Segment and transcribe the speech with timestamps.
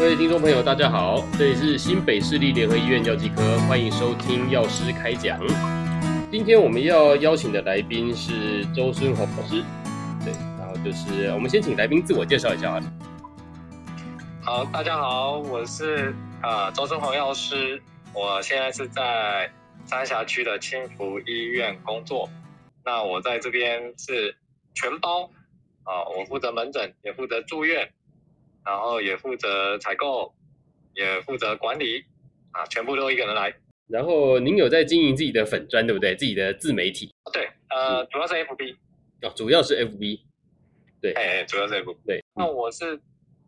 [0.00, 5.38] 各位听众朋友，大家好，这里是新北市立联合医院药剂科，欢迎收听药师开讲。
[6.32, 9.62] 今天我们要邀请的来宾是周孙宏老师，
[10.24, 12.80] 对，然后就是我们先请来宾自我介绍一下。
[14.40, 17.80] 好，大家好，我是啊、周孙宏药师，
[18.14, 19.52] 我现在是在
[19.84, 22.26] 三峡区的青福医院工作。
[22.86, 24.34] 那我在这边是
[24.72, 25.30] 全包
[25.84, 27.86] 啊，我负责门诊，也负责住院。
[28.70, 30.32] 然后也负责采购，
[30.94, 32.04] 也负责管理，
[32.52, 33.52] 啊，全部都一个人来。
[33.88, 36.14] 然后您有在经营自己的粉砖，对不对？
[36.14, 37.12] 自己的自媒体。
[37.32, 38.76] 对，呃，主要是 FB。
[39.22, 40.20] 哦，主要是 FB。
[41.02, 41.96] 对，哎，主要是 FB。
[42.06, 43.00] 对，那我是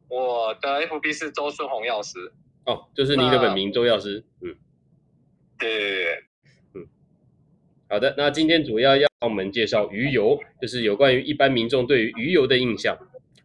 [0.08, 2.32] 我的 FB 是周孙宏药师。
[2.66, 4.24] 哦，就是您的本名周药师。
[4.40, 4.56] 嗯。
[5.56, 6.24] 对对对对。
[6.74, 6.88] 嗯。
[7.88, 12.98] 好的，那今天主要要帮我们介绍鱼油，就是有关于一般民众对于鱼油的印象。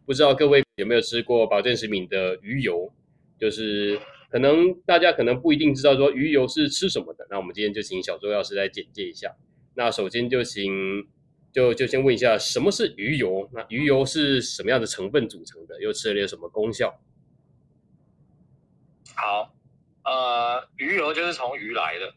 [0.08, 2.90] 不知道各位有没有吃过保健食品的鱼油？
[3.38, 4.00] 就是
[4.30, 7.26] 可能大家可能不一定知道说鱼油是吃什么的。
[7.28, 9.36] 那我们今天就请小周药师来简介一下。
[9.74, 11.06] 那首先就请
[11.52, 13.50] 就就先问一下，什么是鱼油？
[13.52, 15.78] 那鱼油是什么样的成分组成的？
[15.82, 16.98] 又吃了有什么功效？
[19.14, 19.54] 好，
[20.04, 22.14] 呃，鱼油就是从鱼来的。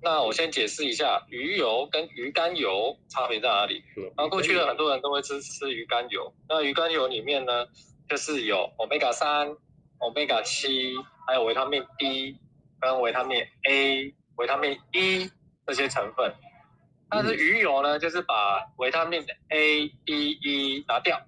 [0.00, 3.82] 那我先解释一下，鱼油跟鱼肝油差别在哪里？
[4.16, 7.66] 那过去的很多人都会吃吃鱼肝油，那鱼肝油里面呢，
[8.08, 9.56] 就是有 Omega 三、
[9.98, 10.94] Omega 七，
[11.26, 12.36] 还有维他命 D
[12.80, 15.28] 跟维他命 A、维他命 E
[15.66, 16.32] 这些成分。
[17.10, 21.20] 但是鱼油呢，就是把维他命 A、D、E 拿掉，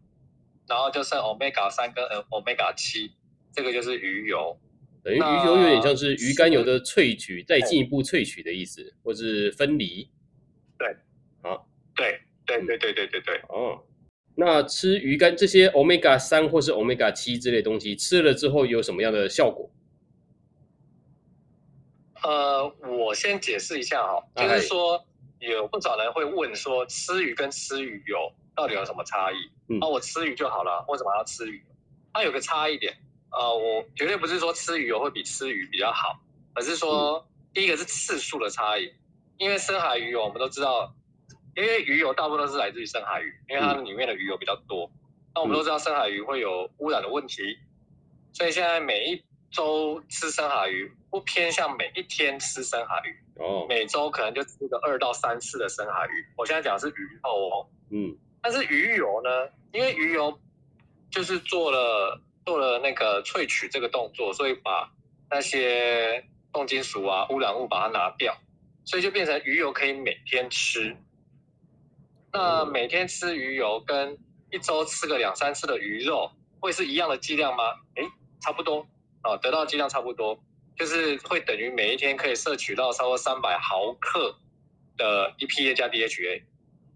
[0.69, 3.11] 然后就剩 Omega 三跟 Omega 七，
[3.53, 4.57] 这个就是鱼油。
[5.03, 10.11] 等于鱼油有点像是鱼肝油的萃取，再进一步萃取的意思，或是分离。
[10.79, 10.95] 对，
[11.43, 13.41] 好，对，对，对，对，对，对，对。
[13.49, 13.83] 哦，
[14.35, 19.71] 那吃鱼肝这些 Omega 三或是 Omega 七之类东西，吃了之后有什么样的效果？
[22.23, 25.03] 呃，我先解释一下哈，就是说
[25.39, 29.37] 有不少人会问说，吃鱼跟吃鱼油到底有什么差异？
[29.69, 31.63] 嗯，啊，我吃鱼就好了，为什么要吃鱼？
[32.13, 32.95] 它有个差异点。
[33.33, 36.19] 呃，我绝对不是说吃鱼油会比吃鱼比较好，
[36.55, 38.93] 而是说第一个是次数的差异。
[39.39, 40.93] 因为深海鱼油我们都知道，
[41.57, 44.91] 因为鱼油大部分都是来自于深海鱼，因为它里面的鱼油比较多。
[45.35, 47.57] 那我们都知道深海鱼会有污染的问题，
[48.33, 56.27] 所以现在每一周吃深海鱼不偏向每一天吃深海鱼哦，每周可能就吃个二到三次的深海鱼。
[56.37, 59.31] 我现在讲的是鱼肉哦，嗯，但是鱼油呢，
[59.73, 60.39] 因为鱼油
[61.11, 62.21] 就是做了。
[62.45, 64.91] 做了那个萃取这个动作，所以把
[65.31, 68.37] 那些重金属啊、污染物把它拿掉，
[68.85, 70.97] 所以就变成鱼油可以每天吃。
[72.33, 74.17] 那每天吃鱼油跟
[74.51, 76.31] 一周吃个两三次的鱼肉，
[76.61, 77.65] 会是一样的剂量吗？
[77.97, 78.05] 诶，
[78.41, 78.87] 差不多
[79.23, 80.41] 啊，得到剂量差不多，
[80.77, 84.37] 就是会等于每一天可以摄取到超过三百毫克
[84.97, 86.43] 的 EPA 加 DHA，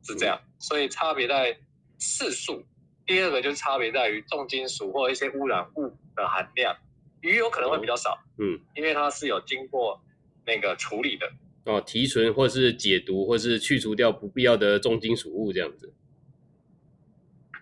[0.03, 1.57] 是这样，所以差别在
[1.99, 2.65] 次数。
[3.07, 6.77] 第二个就是差别在于重金属或一些污染物的含量，
[7.21, 10.01] 鱼有可能会比较少，嗯，因为它是有经过
[10.47, 11.31] 那个处理的，
[11.65, 15.93] 哦，提纯或是解毒或是去除掉不必要的重金属物这样子，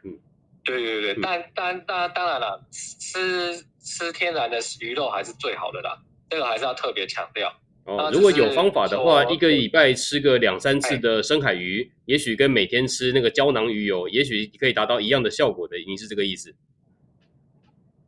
[0.05, 0.19] 嗯，
[0.65, 7.53] 对对对，嗯、但但当当然了，吃吃天然的鱼肉还是最好的啦，这个还是要特别强调。
[7.85, 15.77] 哦，如果有方法的话，一个礼拜吃个两三次的深海鱼，也许跟每天吃那个胶囊鱼油，也许可以达到一样的效果的。
[15.87, 16.55] 你是这个意思？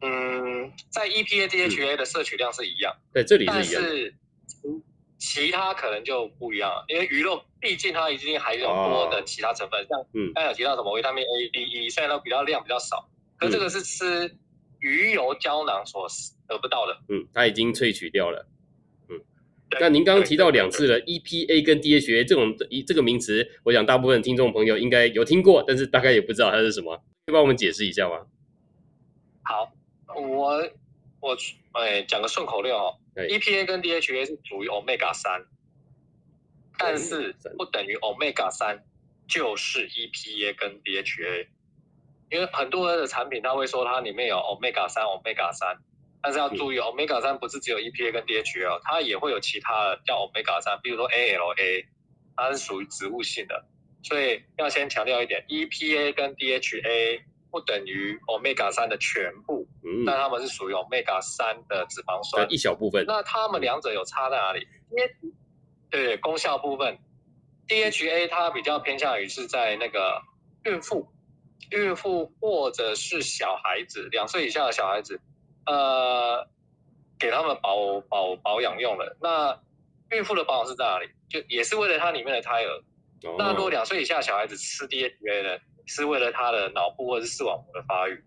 [0.01, 4.15] 嗯，在 EPA DHA 的摄取量是一样，对，这里是一样，但是
[5.19, 13.09] 其他可能就不一样了，因为鱼肉毕竟它已经含有多的其他成分，像嗯，刚才有提到什么维他命 A、D、E，虽然都比较量比较少，
[13.39, 14.37] 可这个是吃
[14.79, 16.07] 鱼油胶囊所
[16.47, 18.47] 得不到的，嗯，它已经萃取掉了。
[19.81, 28.27] 那您刚刚提到两次了，EPA 跟 DHA 这种一这个名词，我想大部分听众朋友应该有听过，但是大概也不知道它是什么，可以帮我们解释一下吗？
[29.43, 29.73] 好，
[30.15, 30.71] 我
[31.21, 31.37] 我
[31.73, 35.45] 哎讲个顺口溜哦，EPA 跟 DHA 是属于 Omega 三，
[36.79, 38.85] 但是不等于 Omega 三
[39.27, 41.49] 就是 EPA 跟 DHA，
[42.31, 45.79] 因为很多的产品它会说它里面有 Omega 三 Omega 三。
[46.25, 51.85] 但是要注意，Omega 三不是只有 EPA 跟 DHA，它也会有其他的叫 Omega 三，比如说 ALA，
[52.35, 53.67] 它是属于植物性的，
[54.03, 63.05] 所以要先强调一点，EPA 跟 DHA 不等于 Omega 三的全部，嗯，但它们是属于 Omega 三的脂肪酸一小部分。
[63.07, 64.67] 那它们两者有差在哪里？
[64.93, 65.15] 因为
[65.91, 66.99] 对功效部分
[67.69, 70.23] ，DHA 它比较偏向于是在那个
[70.65, 71.07] 孕妇、
[71.71, 75.21] 孕妇或者是小孩子，两岁以下的小孩子。
[75.67, 76.47] 呃，
[77.19, 79.17] 给他们保保保养用的。
[79.21, 79.61] 那
[80.11, 81.09] 孕妇的保养是在哪里？
[81.29, 82.83] 就也是为了它里面的胎儿。
[83.29, 88.23] 哦、那如果两岁以下小孩子吃 DHA 呢，是为了他的脑部或者是视网膜的发育，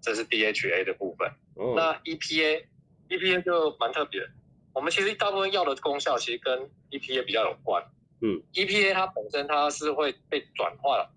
[0.00, 1.28] 这是 DHA 的部分。
[1.54, 2.64] 哦、那 EPA
[3.10, 4.28] EPA 就蛮特别的。
[4.72, 7.84] 我们其实大部分药的功效其实跟 EPA 比较有关。
[8.20, 11.10] 嗯，EPA 它本身它是会被转化了，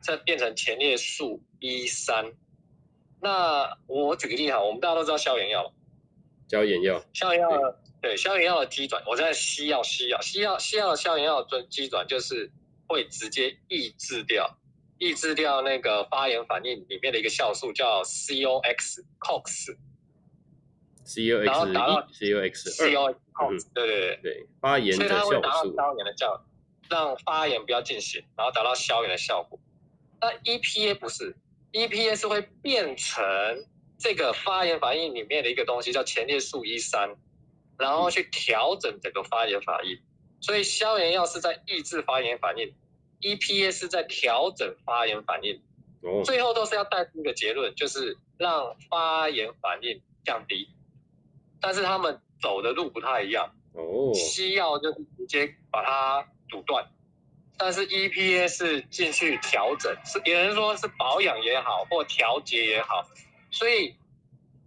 [0.00, 2.32] 再变成前列素 E 三。
[3.26, 5.72] 那我举个例哈，我们大家都知道消炎药，
[6.48, 12.52] 消炎药，消炎药对，消炎药的机转，我在西药西药西药西药的消炎药的机转就是
[12.86, 14.56] 会直接抑制掉，
[14.98, 19.76] 抑制掉那个发炎反应里面的一个酵素叫 COX COX。
[21.04, 23.12] C O X 一，然后达到 C O X 二，
[23.42, 24.20] 嗯，对对对。
[24.22, 26.44] 对，发炎的酵素，所以它会达到消炎的效，
[26.88, 29.58] 让发炎不要进行，然后达到消炎的效果。
[30.20, 31.36] 那 E P A 不是
[31.84, 33.24] ，E 是会变成
[33.98, 37.16] 这个发炎反应里面的一个东西，叫前列素一三，
[37.78, 39.98] 然后去调整整个发炎反应。
[40.40, 42.74] 所以消炎药是在抑制发炎反应
[43.20, 45.60] ，EPS 是在调整发炎反应，
[46.02, 50.68] 哦，最后都是要带出一个结论，就是让发炎反应降低。
[51.60, 56.86] 但是他们走的路不太一样哦，西药就是直接把它阻断，
[57.58, 63.04] 但是 EPA 是进去调整，是有人说是保养也好，或调节也好。
[63.50, 63.94] 所以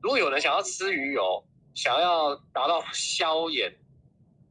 [0.02, 1.44] 如果有人想要吃鱼油，
[1.74, 3.74] 想要达到消炎、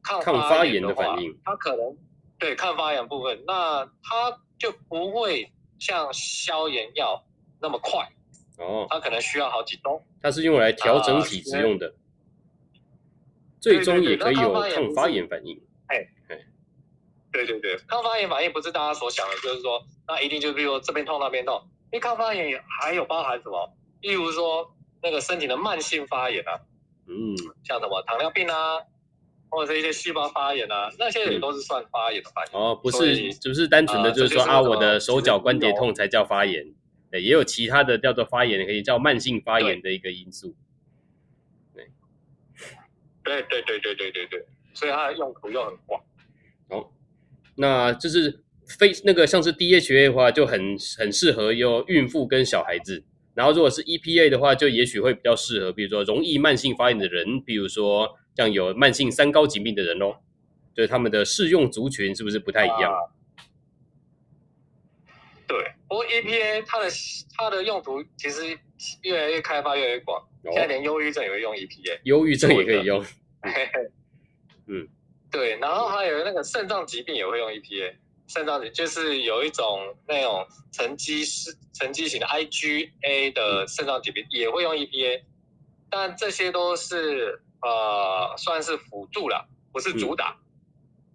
[0.01, 1.97] 抗发炎的反应，他可能
[2.37, 7.23] 对抗发炎部分，那他就不会像消炎药
[7.59, 8.07] 那么快
[8.57, 10.01] 哦，它可能需要好几周。
[10.21, 11.87] 它是用来调整体质用的。
[11.87, 11.93] 呃
[13.61, 15.61] 最终也可以有抗发炎反应。
[15.87, 15.97] 哎，
[17.31, 21.61] 对对对，抗发炎反应不是大家所想的，就是说那一定就比如说这边痛那边痛。
[21.91, 23.73] 因为抗发炎还有包含什么？
[24.01, 24.71] 例如说
[25.01, 26.59] 那个身体的慢性发炎啊，
[27.07, 28.79] 嗯，像什么糖尿病啊，
[29.49, 32.59] 或者是一些细胞发炎啊，那些也都是算发炎的反应。
[32.59, 36.63] 哦，不是，只是单纯的就是说啊，我的手脚关节痛才叫发炎，
[37.09, 40.55] 对，也有其他的叫做发炎，可以叫慢性发炎的一个因素。
[43.23, 46.01] 对对对对对对对，所以它的用途又很广。
[46.69, 46.91] 哦，
[47.61, 53.03] 那就是非那个像是 DHA 的话，就很很适合有孕妇跟小孩子。
[53.35, 60.15] 然后如果是 EPA 的话，就也许会比较适合，比如说容易慢性发炎的人，比如说像有慢性三高疾病的人哦，
[60.73, 62.91] 就是他们的适用族群是不是不太一样？
[62.93, 62.97] 啊、
[65.47, 65.57] 对，
[65.87, 66.89] 不过 EPA 它的
[67.37, 68.57] 它的用途其实
[69.03, 70.25] 越来越开发越来越广。
[70.43, 73.03] 现在连忧郁症也会用 EPA，忧郁症也可以用。
[74.67, 74.87] 嗯，
[75.31, 77.95] 对，然后还有那个肾脏疾病也会用 EPA，
[78.27, 85.21] 肾脏疾就是有一种那种沉积式沉积型的 IgA 的肾脏疾病也会用 EPA，
[85.89, 90.37] 但这些都是呃算是辅助了，不是主打。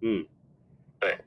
[0.01, 0.27] 嗯，嗯
[0.99, 1.17] 对。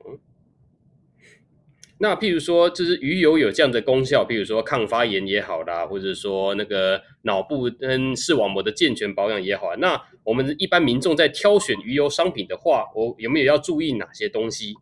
[2.00, 9.75] 那譬如说，就是鱼油有这样的功效，譬如说抗发炎也好啦，或者说那个脑部跟视网膜的健全保养也好。
[9.75, 14.75] 那我们一般民众在挑选鱼油商品的话，我有没有要注意哪些东西？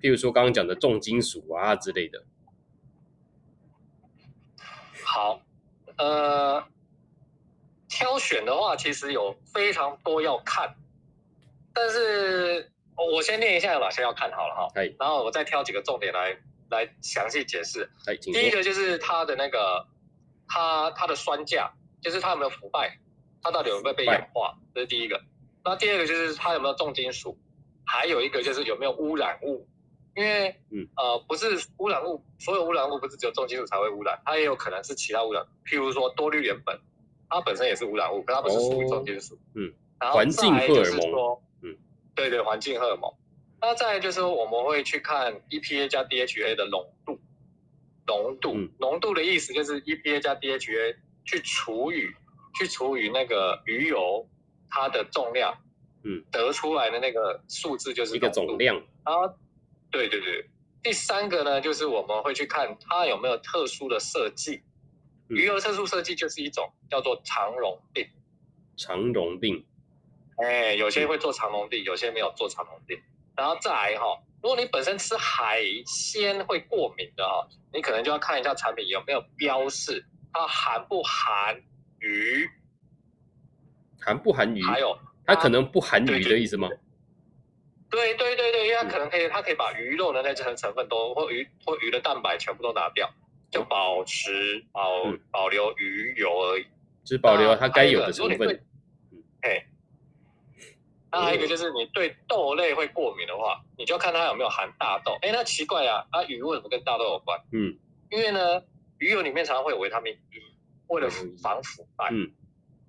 [0.00, 2.24] 譬如说刚刚讲的重金属啊之类的。
[5.02, 5.40] 好，
[5.96, 6.64] 呃，
[7.88, 10.76] 挑选的话其实有非常多要看，
[11.72, 12.70] 但是。
[13.12, 16.36] 我先念一下有哪些要看好了哈，然后我再挑几个重点来
[16.68, 17.88] 来详细解释。
[18.20, 19.86] 第一个就是它的那个
[20.48, 21.70] 它它的酸价，
[22.02, 22.98] 就是它有没有腐败，
[23.42, 25.20] 它到底有没有被氧化，这是第一个。
[25.64, 27.36] 那第二个就是它有没有重金属，
[27.84, 29.66] 还有一个就是有没有污染物，
[30.16, 36.78] 因为嗯呃不是污染物，所有污染物不是只有重金属才会污染，它也有可能是其他污染，譬如说多氯联苯，
[37.28, 39.38] 它本身也是污染物，可它不是属于重金属。
[39.54, 41.38] 嗯，然后环境荷尔蒙。
[42.14, 43.14] 对对，环境荷尔蒙。
[43.60, 47.20] 那再来就是我们会去看 EPA 加 DHA 的浓度，
[48.08, 52.08] 浓度，嗯、浓度的意思就是 EPA 加 DHA 去除以
[52.58, 54.28] 去除以那个鱼油
[54.68, 55.56] 它的重量，
[56.02, 58.74] 嗯，得出来的那个数字就是一个总量。
[59.06, 59.32] 然后，
[59.90, 60.50] 对对对，
[60.82, 64.62] 第三个呢，就是我们会去看它有没有特殊的设计。
[65.28, 68.08] 嗯、鱼油特殊设计就是一种叫做肠溶病。
[68.76, 69.64] 肠溶病。
[70.36, 73.00] 哎，有些会做肠溶病，有些没有做肠溶病。
[73.36, 81.62] 然后再来哈，如果你本身吃海鲜会过敏的哈，你可能就要看一下产品有没有标示它含不含
[82.00, 82.48] 鱼，
[84.00, 84.62] 含不含鱼？
[84.62, 86.68] 还有它可能不含鱼的意思吗？
[87.90, 93.10] 对对对对，因为它可能可以，它可以把鱼肉的那层成分都或鱼或鱼的蛋白全部都拿掉，
[93.50, 96.66] 就保持保保留鱼油而已。
[97.04, 98.62] 只保留它该有的成分。
[99.40, 99.66] 哎，
[101.10, 105.16] 那还有一个就是你对豆类会过敏的话，你就看它有没有含大豆。
[105.22, 107.40] 哎，那奇怪啊，啊鱼为什么跟大豆有关？
[107.52, 107.74] 嗯，
[108.10, 108.62] 因为呢，
[108.98, 110.42] 鱼油里面常常会有维他命 E，
[110.88, 111.08] 为了
[111.42, 112.08] 防腐败。
[112.12, 112.30] 嗯，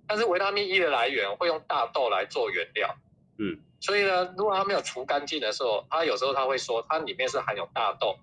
[0.08, 2.96] 但是维他命 E 的来源会用大豆来做原料。
[3.38, 8.18] 嗯，所以呢，如果它没有除干净的时候，它有时候它会说它里面是含有大豆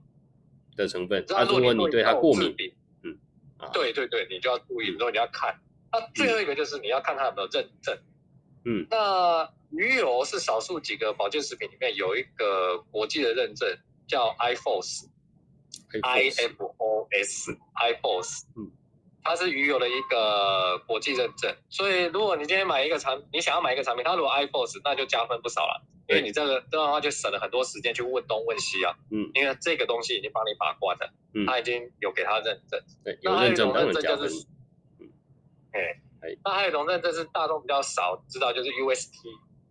[0.76, 1.24] 的成分。
[1.28, 2.54] 那如果你对它过敏，
[3.02, 3.18] 嗯，
[3.72, 5.58] 对对对，你就要注意，如果你要看。
[5.90, 7.98] 那最后一个就是你要看它有没有认证。
[8.66, 13.66] 嗯，那鱼油是少数几个保健食品里面有一个国际的认证，
[14.06, 18.65] 叫 IFOS，I F O S，IFOS，嗯，
[19.26, 21.54] 它是鱼油的一个国际认证。
[21.68, 28.94] 所以如果你今天买一个产，你想要买一个产品，它如果 IFOS，那就加分不少了，因为你这个这样的话就省了很多时间去问东问西啊。
[29.10, 32.80] 嗯，因为这个东西已经帮你把关了，嗯，它已经有给它认证。
[33.04, 34.28] 对，有认证当然加分。
[35.00, 35.08] 嗯，
[35.72, 36.00] 哎。
[36.44, 39.12] 那还有一种认证是大众比较少知道，就是 UST，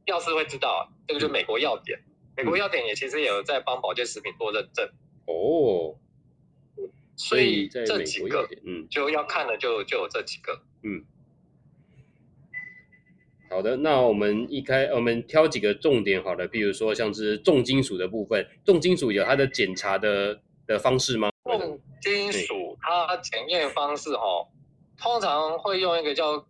[0.06, 2.00] 药师会知道，这个就是美国药典。
[2.38, 4.88] 美国药典也其实也有在帮保健食品做认证。
[5.26, 6.00] 哦，
[7.16, 10.62] 所以这几个，嗯，就要看的就就有这几个。
[10.84, 11.04] 嗯，
[13.50, 21.30] 好的，那我们一开，我们挑几个重点好了，比如说像是重金属的部分，重金属有它的检查的的方式吗？
[21.46, 24.48] 重金属它检验方式哦。
[24.98, 26.46] 通常会用一个叫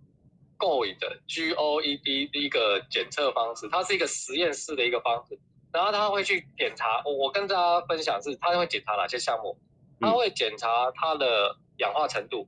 [0.58, 5.38] GOED 的 G O E D 的一个检测方式，它是一个实验室的一个方式，
[5.74, 7.02] 然后他会去检查。
[7.06, 9.58] 我我跟大家分享是，他会检查哪些项目？
[10.00, 12.48] 他会检查它的氧化程度，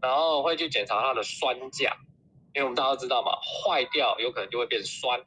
[0.00, 1.96] 然后会去检查它的酸价，
[2.54, 5.24] 因为我们大家都知道嘛，坏掉有可能就会变酸，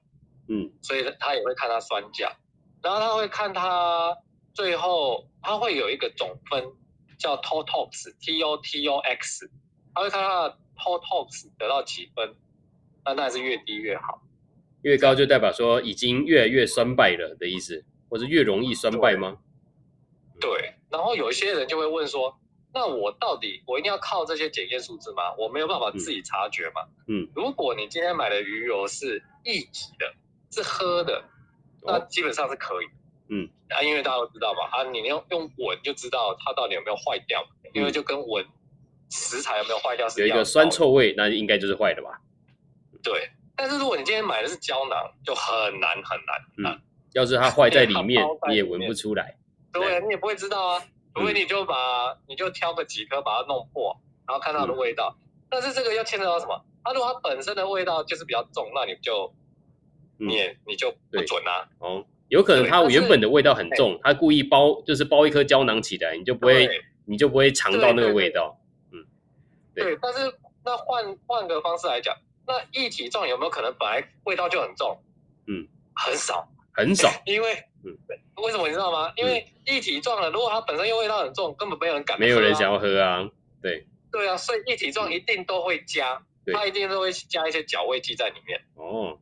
[0.48, 2.36] 嗯，所以他也会看它酸价，
[2.81, 4.17] 然后他会看它
[4.53, 6.63] 最后他会有一个总分
[7.17, 9.50] 叫 TOTOX T O T O X。
[9.95, 12.36] 他会看他的 TOTOX 得到几分，
[13.03, 14.21] 那当然是越低越好，
[14.83, 19.38] 越高就代表说已经越来越酸败了的意思，或是越容易酸败吗？
[20.39, 20.75] 对。
[20.89, 22.38] 对，然后有一些人就会问说，
[22.74, 25.34] 那我到底我一定要靠这些检验数字吗？
[25.38, 26.81] 我没有办法自己察觉吗？
[27.08, 30.13] 嗯，如果你今天买的鱼油是一级的，
[30.51, 31.24] 是喝的，
[31.84, 32.86] 那基本上是可以。
[33.29, 38.46] 嗯，啊，因为大家都知道嘛，啊，你要用闻就知道它到底有没有坏掉，因为就跟闻。
[39.12, 40.08] 食材有没有坏掉？
[40.08, 42.22] 是有一个酸臭味，那应该就是坏的吧？
[43.01, 46.74] 对，但是如果你今天买的是胶囊，就很难很难。
[46.75, 46.81] 嗯，
[47.13, 49.36] 要是它坏在里面，你也闻不出来。
[49.71, 50.83] 对，你也不会知道啊。
[51.15, 55.17] 除非你就把，你就挑个几颗把它弄破，然后看它的味道。
[55.49, 56.63] 但是这个要牵扯到什么？
[56.83, 59.33] 它如果它本身的味道就是比较重，那你就，
[60.17, 61.67] 你也你就不准啊。
[61.79, 66.69] 哦，有可能它原本的味道很重，它故意包就是包一颗胶囊起来，你就不会
[67.05, 68.57] 你就不会尝到那个味道。
[68.91, 69.03] 嗯
[69.75, 70.33] 对，但是
[70.63, 75.01] 那换换个方式来讲，那液体状有没有可能本来味道就很重？
[75.47, 77.09] 嗯，很少，很少。
[77.25, 77.97] 因为，嗯，
[78.41, 79.12] 为什么你知道吗？
[79.15, 82.19] 因为液体状的，如果它本身又味道很重，根本没有人敢。
[82.19, 83.29] 没有人想要喝啊。
[83.62, 83.86] 对。
[84.12, 86.19] 对啊，所以液体状一定都会加，
[86.51, 88.60] 它一定都会加一些调味剂在里面。
[88.74, 89.19] 哦，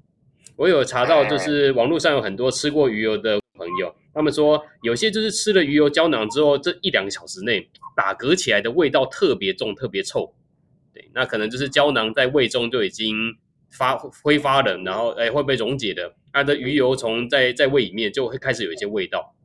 [0.56, 10.34] 我有查到，就是网络上有很多吃过鱼油的朋友，他们说有些就是吃了鱼油胶囊之后，这一两个小时内打嗝起来的味道特别重，特别臭。
[10.94, 13.36] 对那可能就是胶囊在胃中就已经
[13.72, 19.36] 发挥发的，然后哎会被溶解的，它的鱼油从在在胃里面就会开始有一些味道，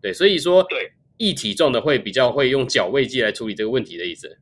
[0.00, 0.92] 对，所以说对。
[1.20, 4.38] 液体状的会比较会用矫味剂来处理这个问题的意思。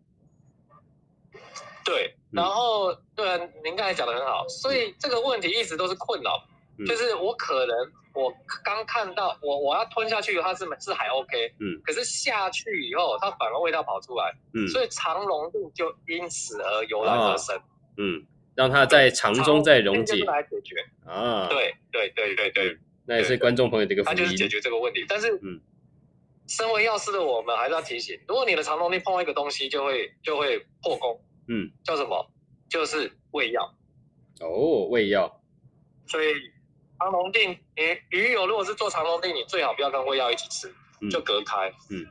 [1.83, 6.33] 对，然后、嗯、对啊，您刚才讲的很好，所以这个问题一直都是困扰。
[6.87, 7.75] 就是我可能
[8.12, 8.30] 我
[8.62, 17.59] 刚看到我我要吞下去，它是是还 OK，嗯，可是下去以后它反而味道跑出来，嗯，所以肠溶度就因此而油然而生，
[17.97, 18.23] 嗯，
[18.56, 25.04] 让它在肠中再溶解来解决啊，对对对对对，那也是观众朋友的一个福音，它就是解决这个问题。
[25.08, 25.60] 但是，嗯，
[26.48, 32.32] 身为药师的我们还是要提醒，如果你的肠溶定碰到一个东西，就会就会破功，嗯，叫什么？
[32.68, 33.72] 就是胃药，
[34.40, 35.40] 哦，胃药，
[36.06, 36.34] 所以。
[36.98, 41.70] 肠溶定，你鱼油如果是做肠溶定，你最好不要跟胃药一起吃，嗯、就隔开。
[41.90, 42.06] 嗯，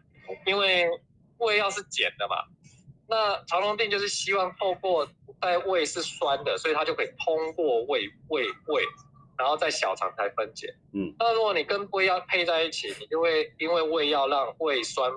[0.46, 0.88] 因为
[1.40, 2.36] 胃药是碱的嘛，
[3.08, 5.08] 那肠溶定就是希望透过
[5.42, 8.84] 在胃是酸的，所以它就可以通过胃胃胃，
[9.38, 10.74] 然后在小肠才分解。
[10.94, 15.12] 嗯，那如果你跟胃药配在一起，你就会因为胃药让胃酸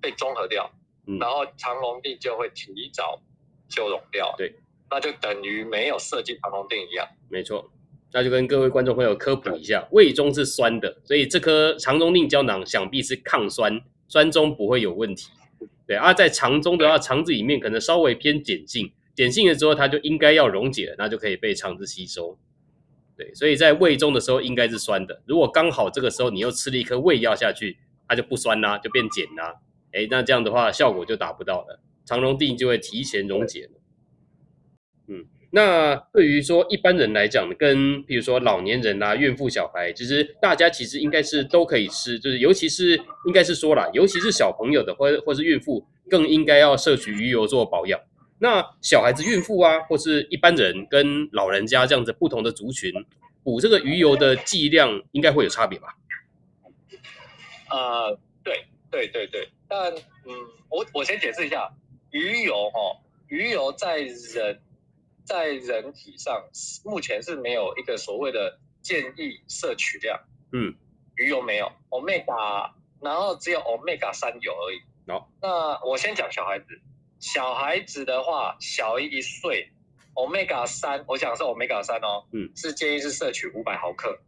[0.00, 0.70] 被中和掉，
[1.06, 3.20] 嗯、然后肠溶定就会提早
[3.68, 4.34] 就融掉。
[4.36, 4.54] 对，
[4.90, 7.08] 那就等于没有设计肠溶定一样。
[7.28, 7.70] 没错。
[8.10, 15.30] 那就跟各位观众朋友科普一下，胃中是酸的，所以这颗肠溶定胶囊想必是抗酸，酸中不会有问题。
[15.88, 22.38] 对啊，在肠中的话，肠子里面可能稍微偏碱性，碱性了之后，它就应该要溶解了，那就可以被肠子吸收。
[23.16, 25.22] 对，所以在胃中的时候应该是酸的。
[25.24, 29.54] 如果刚好这个时候你又吃了一颗胃药下去，它就不酸啦，就变碱啦。
[29.92, 33.77] 哎，那这样的话效果就达不到了，肠溶定就会提前溶解了。
[35.50, 47.98] 那对于说一般人来讲，跟比如说老年人啊、孕妇、小孩，其实大家其实应该是都可以吃，就是尤其是应该是说啦，尤其是小朋友的或或是孕妇，更应该要摄取鱼油做保养。
[48.40, 52.92] 那小孩子、孕妇啊，或是一般人跟老人家这样子不同的族群，
[53.42, 55.88] 补这个鱼油的剂量应该会有差别吧？
[57.70, 59.92] 呃，对对对对，但
[60.24, 60.34] 嗯，
[60.70, 61.68] 我我先解释一下，
[62.10, 62.96] 鱼油哈、哦，
[63.28, 64.60] 鱼油在人，
[65.28, 66.48] 在人体上
[66.84, 70.18] 目前是没有一个所谓的建议摄取量。
[70.52, 70.74] 嗯，
[71.16, 72.70] 鱼油没有，Omega，
[73.02, 74.80] 然后只有 Omega 三油而已。
[75.12, 76.80] 哦，那我先讲小孩子。
[77.20, 79.70] 小孩子的话，小于一岁
[80.14, 84.20] ，Omega 三，我讲的是 Omega 三哦，嗯，是建议是摄取五百毫克，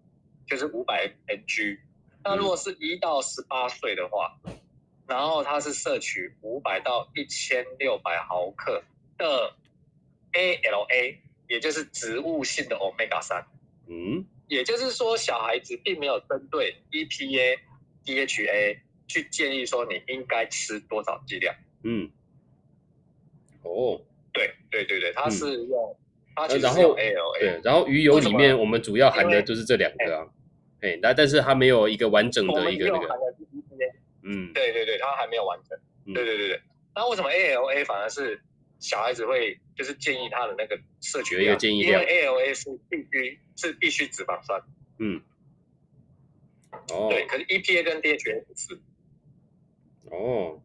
[0.47, 1.78] 就是五百 mg。
[2.23, 4.37] 那如果是一到十八岁的话，
[5.07, 8.83] 然后它是摄取五百到一千六百毫克
[9.16, 9.54] 的
[10.32, 11.16] ALA，
[11.49, 13.44] 也就是植物性的 Omega 三。
[13.88, 17.58] 嗯，也就是说，小孩子并没有针对 EPA、
[18.04, 21.54] DHA 去建议说你应该吃多少剂量。
[21.82, 22.10] 嗯。
[23.62, 24.00] 哦，
[24.32, 25.96] 对对对对，它是用，
[26.34, 30.26] 它其实是用 ALA，对，然后鱼油里面我们主要含的就是这两个啊，
[30.80, 33.08] 哎，但但是它没有一个完整的一个那个，
[34.22, 35.78] 嗯，对对对，它还没有完整，
[36.14, 36.60] 对对对对，
[36.94, 38.40] 那为什么 ALA 反而是
[38.80, 42.02] 小孩子会就是建议他的那个摄取的一个建议量？
[42.02, 44.60] 因为 ALA 是必须是必须脂肪酸，
[44.99, 45.22] 嗯，
[46.90, 48.80] 哦，对，可是 EPA 跟 DHA 不是，
[50.10, 50.60] 哦。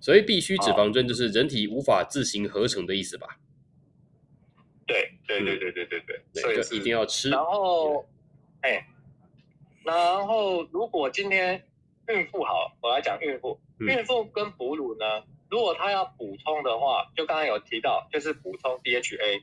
[0.00, 3.36] 所以必须脂肪酸就是人体无法自行合成的意思吧？
[4.86, 7.30] 对对对对对对对，嗯、所以就一定要吃。
[7.30, 8.08] 然后，
[8.60, 8.86] 哎、欸，
[9.82, 11.62] 然后如果今天
[12.06, 15.04] 孕妇好，我来讲孕妇，嗯、孕妇跟哺乳呢，
[15.50, 19.42] 如果他要补充的话，就刚刚有提到，就是补充 DHA，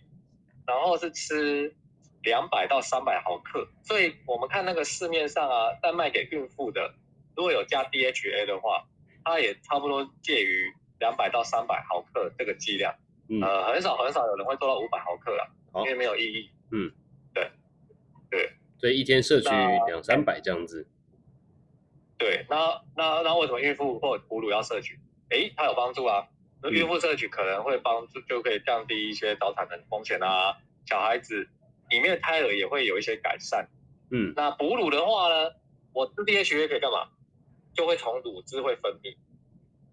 [0.66, 1.76] 然后是吃
[2.24, 3.68] 两百到三百毫克。
[3.84, 6.94] 所以我们看那个市面上啊，在卖给孕妇的，
[7.36, 8.86] 如果有加 DHA 的话。
[9.28, 12.94] 它也差不多介于两百到三百毫克这个剂量，
[13.28, 16.52] 嗯、呃，很少很少有人会做到五百毫克了，好因为没有意义。
[16.70, 16.92] 嗯，
[17.34, 17.50] 对，
[18.30, 19.50] 对，所以一天摄取
[19.88, 20.88] 两三百这样子。
[22.20, 25.00] 对，那那那为什么孕妇或哺乳要摄取？
[25.30, 26.28] 诶，它有帮助啊。
[26.62, 30.58] 那孕妇摄取可能会帮助，就可以降低一些早产的风险啊。
[30.86, 31.48] 小孩子
[31.90, 33.68] 里面的胎儿也会有一些改善。
[34.12, 35.52] 嗯，那哺乳的话呢，
[35.94, 37.10] 我吃 DHA 可以干嘛？
[37.74, 39.16] 就会从乳汁会分泌，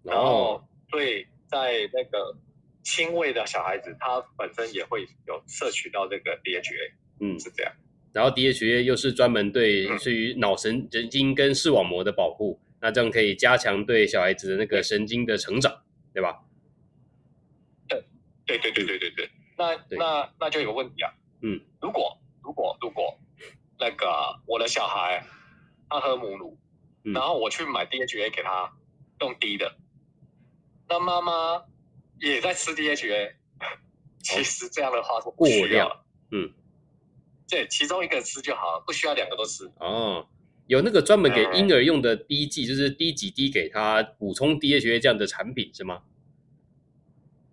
[0.03, 2.35] 然后对在那个
[2.81, 7.73] 亲喂的小孩子，他本身也会有摄取到这个 DHA，嗯，是这样。
[8.13, 16.43] 然后 DHA 又是专门对对于脑神神经跟视网膜的保护，嗯、那这样可以加强对小孩子的那个神经的成长，对吧？
[17.87, 18.03] 对
[18.45, 19.29] 对对对对对对。
[19.57, 23.17] 那对那那就有个问题啊，嗯，如果如果如果
[23.79, 25.25] 那个我的小孩
[25.89, 26.59] 他喝母乳。
[27.05, 28.71] 然后我去买 DHA 给他
[29.19, 29.75] 用低的，
[30.87, 31.65] 那妈妈
[32.21, 33.33] 也在吃 DHA，
[34.21, 36.53] 其实这样的话是不需要，过嗯，
[37.49, 39.69] 对，其中一个吃就好了，不需要两个都吃。
[39.81, 40.25] 哦，
[40.67, 46.01] 有那个专门给婴儿用的滴剂，嗯、就是滴几滴给他补充 DHA 这样的产品是吗？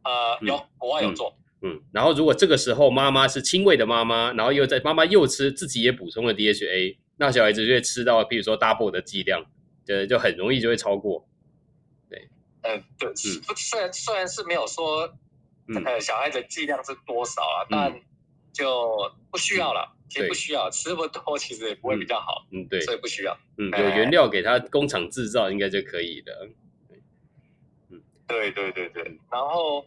[0.04, 1.74] 呃，有，嗯、国外有做嗯。
[1.74, 6.96] 嗯，然后如果这个时候妈妈是亲喂的妈妈，然后又在妈妈又吃，自己也补充了 DHA。
[7.16, 9.44] 那小孩子就会吃到，比如说 double 的剂量，
[9.84, 11.28] 就就很容易就会超过。
[12.08, 12.30] 对，
[12.62, 15.12] 嗯，对，虽然虽然是没有说，
[15.84, 18.00] 呃，小孩子剂量是多少啊，但
[18.54, 22.44] 就不需要了，其实不需要，吃那么多其实也不会比较好。
[22.50, 23.38] 嗯，对，所以不需要。
[23.56, 26.50] 嗯，有原料给他工厂制造应该就可以的。
[27.88, 29.04] 嗯，对对对对。
[29.30, 29.86] 然后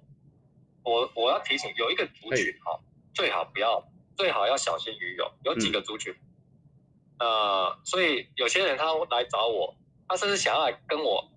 [0.84, 2.80] 我我要提醒，有一个族群哈，
[3.14, 6.16] 最好不要，最好要小心鱼油，有几个族群。
[7.20, 9.76] 呃，所以有些人他来找我，
[10.08, 11.30] 他甚至想要来跟我，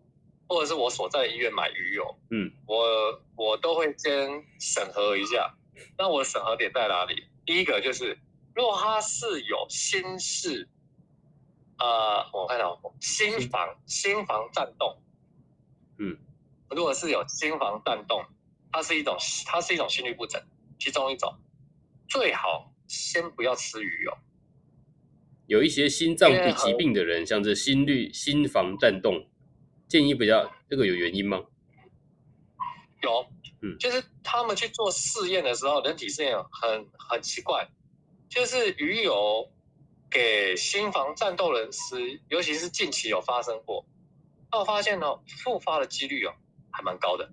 [0.48, 5.54] 或者是我所在的医院买鱼油，嗯，我我都会先审核一下。
[5.98, 7.24] 那我的审核点在哪里？
[7.44, 8.18] 第一个就是，
[8.56, 10.66] 如果他是有心事，
[11.78, 14.96] 呃，我看到心房心房颤动，
[15.98, 16.16] 嗯，
[16.70, 18.24] 如果是有心房颤动，
[18.72, 19.14] 它是一种
[19.44, 20.42] 它是一种心律不整，
[20.78, 21.38] 其中一种，
[22.08, 24.16] 最好先不要吃鱼油。
[25.46, 29.28] 有一些心脏疾病的人，像这心律、心房颤动，
[29.86, 30.50] 建议不要。
[30.68, 31.44] 这个有原因吗？
[33.02, 33.26] 有，
[33.60, 37.68] 嗯，就是他们去做试验的时候，人体试验很很奇怪，
[38.28, 39.50] 就是鱼油
[40.10, 43.86] 给心房战斗人吃，尤其是近期有发生过，
[44.50, 46.34] 那我发现呢，复发的几率哦
[46.70, 47.32] 还蛮高的，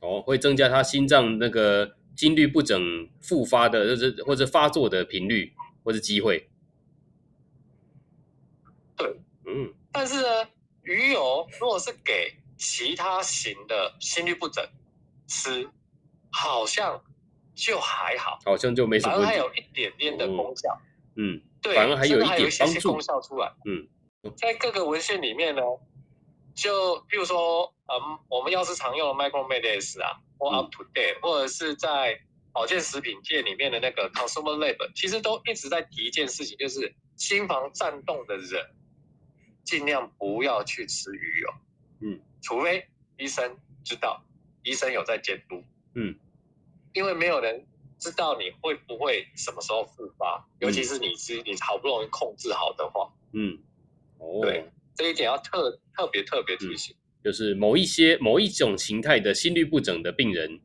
[0.00, 6.48] 哦，会增加他心脏那个心律不整复发的，就是或者发作的频率或者机会，
[8.96, 10.48] 对，嗯，但是呢，
[10.82, 14.64] 鱼油如果是给其他型的心律不整
[15.26, 15.68] 吃，
[16.30, 17.02] 好像
[17.54, 20.80] 就还好，好像就没什么，反而还有一点点的功效，
[21.16, 22.50] 嗯，对，反而还有一点
[22.82, 23.86] 功效出来，嗯，
[24.36, 25.62] 在各个文献里面呢，
[26.54, 32.20] 就比如说，嗯，我们要是常用的 MicroMedis 啊，或 Up to Date，或者是在
[32.52, 38.66] 保健食品界里面的那个 Consumer Lab，其实都一直在提一件事情，就是心房颤动的人，
[39.64, 41.54] 尽量不要去吃鱼油，
[42.00, 42.20] 嗯。
[42.44, 42.88] 除非
[43.18, 44.20] 医生知道，
[44.64, 45.62] 医生有在监督，
[45.94, 46.18] 嗯，
[46.92, 47.64] 因为没有人
[47.98, 53.58] 知道你会不会什么时候复发，嗯、尤其是你是你好不容易控制好的话，嗯，
[54.18, 60.60] 哦，对，这一点要特特别特别提醒，就是某一些某一种形态的心律不整的病人，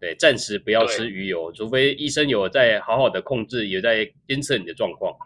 [0.00, 5.16] 对，暂时不要吃鱼油，除非医生有在好好的控制，有在监测你的状况，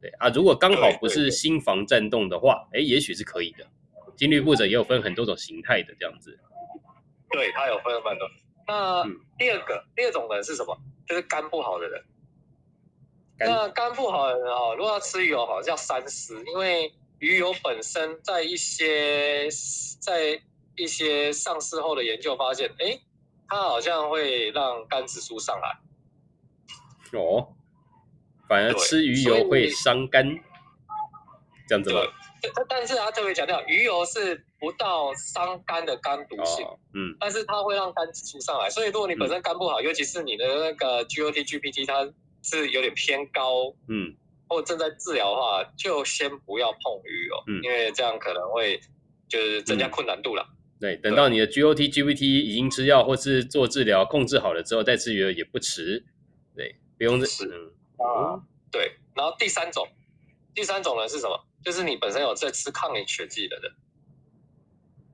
[0.00, 3.66] 对啊，如果刚好不是心房颤动的话，哎，也许是可以的。
[4.16, 6.38] 心律不整也有分很多种形态的这样子，
[7.30, 8.28] 对，它有分很多。
[8.70, 9.04] 那
[9.36, 10.78] 第二个、嗯、第二种人是什么？
[11.06, 12.04] 就是肝不好的人。
[13.36, 19.48] 肝那肝不好的人哦，如果要吃鱼油，好像要三思，因为鱼油本身在一些
[20.00, 20.40] 在
[20.76, 23.00] 一些上市后的研究发现，哎，
[23.48, 27.18] 它好像会让肝指数上来。
[27.18, 27.48] 哦，
[28.48, 30.24] 反而吃鱼油会伤肝，
[31.66, 32.00] 这样子吗？
[32.68, 42.10] 但是他特别强调，鱼油是不到伤肝的肝毒性，哦、嗯，但是它会让肝指数上来，所以如果你本身肝不好，嗯、尤其是你的那个 GOT、GPT 它
[42.42, 44.14] 是有点偏高，嗯，
[44.48, 48.80] 或正在治疗的话，就先不要碰鱼油，嗯，因为这样可能会
[49.28, 50.46] 就是增加困难度了。
[50.50, 56.04] 嗯、对，等到你的 GOT、GPT 已经吃药或是做治疗控制好了之后，再吃鱼油也不迟。
[56.56, 57.44] 对，不用吃。
[57.98, 58.40] 啊，
[58.72, 58.92] 对。
[59.14, 59.86] 然后第三种，
[60.54, 61.38] 第三种呢是什么？
[61.62, 63.72] 就是你本身有在吃抗凝血剂的人，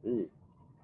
[0.04, 0.30] 嗯，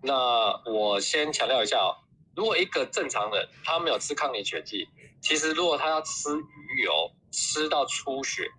[0.03, 2.03] 那我先强调一下哦，
[2.35, 4.89] 如果一个正常人他没有吃抗凝血剂，
[5.21, 8.51] 其实如果他要吃鱼油吃到出血，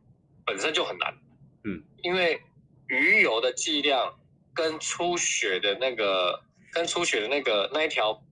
[0.45, 1.13] 本身就很难，
[1.65, 2.41] 嗯，因为
[2.87, 4.17] 鱼油的剂量
[4.53, 8.23] 跟出血的那个跟出血的那个那一条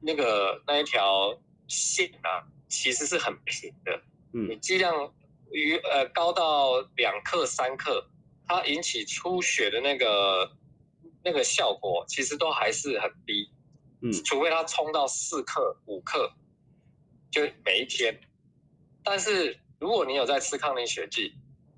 [0.00, 4.00] 那个那一条线啊，其实是很平的，
[4.32, 5.12] 嗯，你剂量
[5.52, 8.08] 鱼呃高到两克三克。
[8.46, 10.52] 它引起出血的那个
[11.24, 13.48] 那个效果，其实都还是很低，
[14.02, 16.30] 嗯，除非它冲到四克、五克，
[17.30, 18.20] 就每一天。
[19.02, 21.32] 但是如果你有在吃抗凝血剂，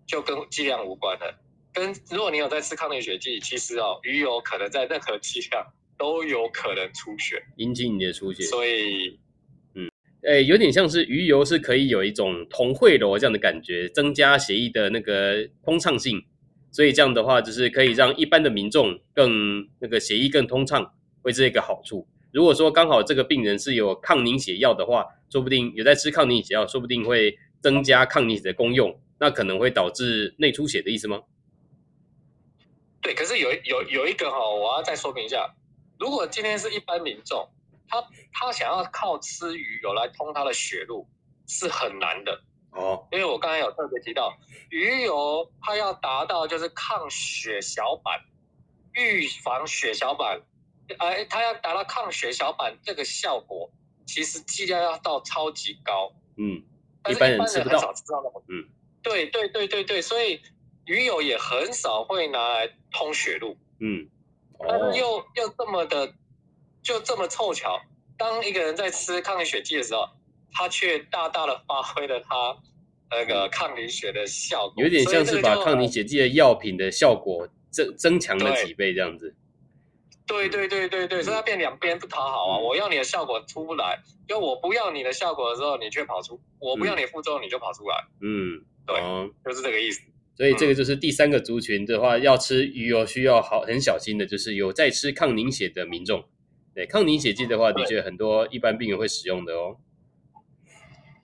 [0.06, 1.42] 就跟剂量无关了。
[1.72, 5.66] 跟如果你有在吃抗凝血剂，其实哦，鱼油可能在任何剂量
[5.98, 8.42] 都有可能出血，引起你的出血。
[8.44, 9.18] 所以，
[9.74, 9.90] 嗯，
[10.22, 16.24] 诶，有点像是鱼油是可以有一种同汇螺这样的感觉，增加血液的那个通畅性。
[16.76, 22.06] 所以这样的话，就是可以让一般的民众更那个血液更通畅，会是一个好处。
[22.32, 31.22] 如果说刚好这个病人是有抗凝血药的话，说不定有在吃抗凝血药，说不定会增加抗凝血的功用，那可能会导致内出血的意思吗？
[33.00, 35.54] 对，可是有有有一个哈，我要再说明一下，
[35.98, 37.48] 如果今天是一般民众，
[37.88, 41.08] 他他想要靠吃鱼油来通他的血路，
[41.46, 42.42] 是很难的。
[42.76, 44.36] 哦，因为我刚才有特别提到，
[44.68, 48.20] 鱼油它要达到就是抗血小板、
[48.92, 50.42] 预防血小板，
[50.98, 53.70] 哎，它要达到抗血小板这个效果，
[54.06, 56.12] 其实剂量要到超级高。
[56.36, 56.62] 嗯，
[57.02, 58.44] 但是一般人很少知道那么。
[58.48, 58.68] 嗯，
[59.02, 60.42] 对对对对对，所以
[60.84, 63.56] 鱼油也很少会拿来通血路。
[63.80, 64.06] 嗯，
[64.58, 66.12] 但是又又这么的，
[66.82, 67.80] 就这么凑巧，
[68.18, 70.10] 当一个人在吃抗血剂的时候。
[70.52, 72.56] 它却大大的发挥了它
[73.10, 79.34] 那个抗凝血的效果，有点像是把抗凝血剂的药品的效果增增强了几倍这样子。
[80.26, 82.58] 对对对对对，所以它变两边不讨好啊！
[82.58, 83.96] 我要你的效果出不来，
[84.28, 87.96] 因为我不要你的效果的时候，你却跑出；我不要你副作用，你就跑出来。
[88.20, 88.96] 嗯，对，
[89.44, 90.00] 就是这个意思。
[90.36, 96.24] 所以这个就是第三个族群的话，要吃鱼油需要好很小心的，就是有在吃抗凝血的民众。
[96.74, 99.76] 对，抗凝血剂的话，的确很多一般病人会使用的哦。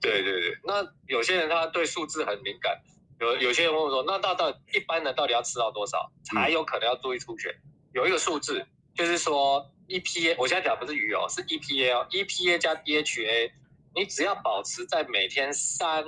[0.03, 2.79] 对对对，那有些人他对数字很敏感，
[3.19, 7.55] 有有些人问我说，那到到一般人到底要吃到多少才有可能要注意出血？
[7.93, 13.51] 有一个数字，就是说 EPA，我现在讲不是鱼油，是 EPA 哦，EPA 加 DHA，
[13.95, 16.03] 你只要保持在每天三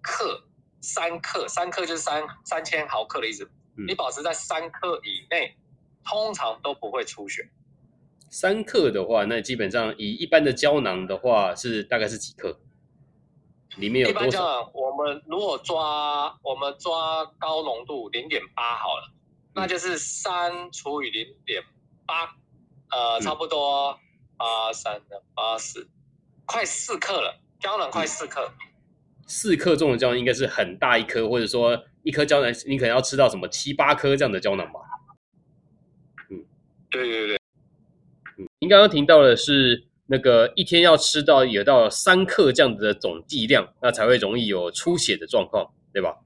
[0.00, 0.44] 克，
[0.80, 3.44] 三克，三克就是三三千毫克的意思，
[3.76, 5.56] 嗯、你保持在三克以内，
[6.04, 7.48] 通常都不会出血。
[8.30, 12.60] 三克的话，那基本上以一般的胶囊的话是大概是几克？
[13.76, 14.26] 里面有多少？
[14.26, 19.16] 一般胶囊，我们如果抓我们抓高浓度零点八好了，嗯、
[19.54, 21.62] 那就是三除以零点
[22.06, 22.36] 八，
[22.90, 23.98] 呃，嗯、差不多
[24.36, 25.88] 八三的八四，
[26.46, 28.52] 快四克了，胶囊快四克。
[29.26, 34.80] 四克重的胶囊应该是很大一颗，或者说一颗胶囊你可能要吃到什么七八颗这样的胶囊吧？
[36.30, 36.44] 嗯，
[36.90, 37.36] 对对对。
[37.36, 46.18] 嗯您刚刚提到的是那个一天要吃到有到三克这样子的总剂量，那才会容易有出血的状况，对吧？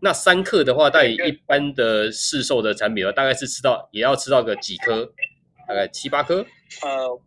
[0.00, 5.10] 那三克的话，在一般的市售的产品的话，大概是吃到也要吃到个几颗，
[5.66, 6.44] 大概七八颗。
[6.82, 7.18] 呃，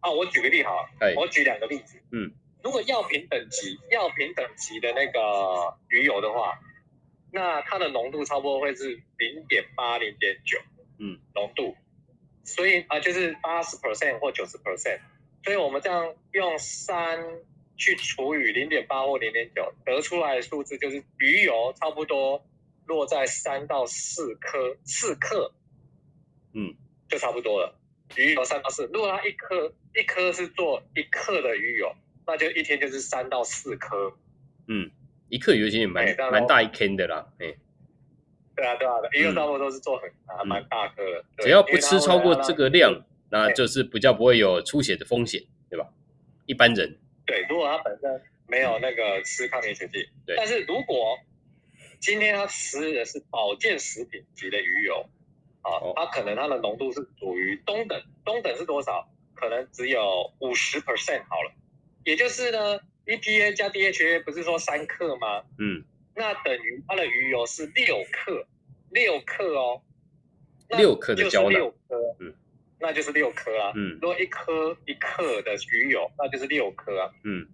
[0.00, 0.72] 啊，我举个例哈，
[1.16, 1.96] 我举两个例子。
[2.10, 2.32] 嗯，
[2.64, 6.58] 如果药品等级药品等级的那个鱼油的话，
[7.30, 10.58] 那它的浓度差不多会是零点八、零点九，
[10.98, 11.76] 嗯，浓度。
[12.48, 15.00] 所以啊，就是八十 percent 或九十 percent，
[15.44, 17.22] 所以我们这样用三
[17.76, 22.42] 去除以零点八或零点九，得出来的数字就是鱼油差不多
[22.86, 25.52] 落在三到四颗四克，
[26.54, 26.74] 嗯，
[27.08, 27.78] 就差不多了。
[28.16, 31.94] 鱼油三到四，如果它一颗一颗是做一克的鱼油，
[32.26, 34.16] 那就一天就是三到四颗。
[34.66, 34.90] 嗯，
[35.28, 37.54] 一克鱼油其实蛮蛮大一坑的啦，哎。
[38.58, 41.24] 对啊，对啊，鱼油差不多都是做很还蛮大颗的。
[41.38, 42.92] 只要不吃超过这个量，
[43.30, 45.40] 那就是比较不会有出血的风险，
[45.70, 45.86] 对吧？
[46.46, 46.98] 一般人。
[47.24, 50.34] 对，如果他本身没有那个吃抗凝血剂，对。
[50.36, 51.16] 但是如果
[52.00, 55.08] 今天他吃的是保健食品级的鱼油，
[55.62, 59.08] 啊，它可能它的浓度是属于中等，中等是多少？
[59.34, 61.52] 可能只有五十 percent 好了。
[62.04, 65.44] 也就是呢，EPA 加 DHA 不是说三克吗？
[65.60, 65.84] 嗯。
[66.18, 68.44] 那等于它的鱼油是六克，
[68.90, 69.80] 六克哦，
[70.70, 72.34] 六克的胶囊，六颗，嗯，
[72.80, 77.46] 那就是六颗啊，嗯，如果一颗一克的鱼油，那就是六颗啊，嗯，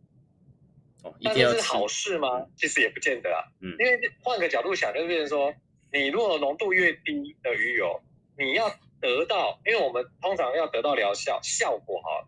[1.02, 2.46] 哦，但是是好事吗？
[2.56, 5.54] 其实也不见得啊，嗯，因为换个角度想，就是变成说，
[5.92, 8.02] 你如果浓度越低的鱼油，
[8.38, 12.26] 你要得到，因为我们通常要得到疗效效果哈，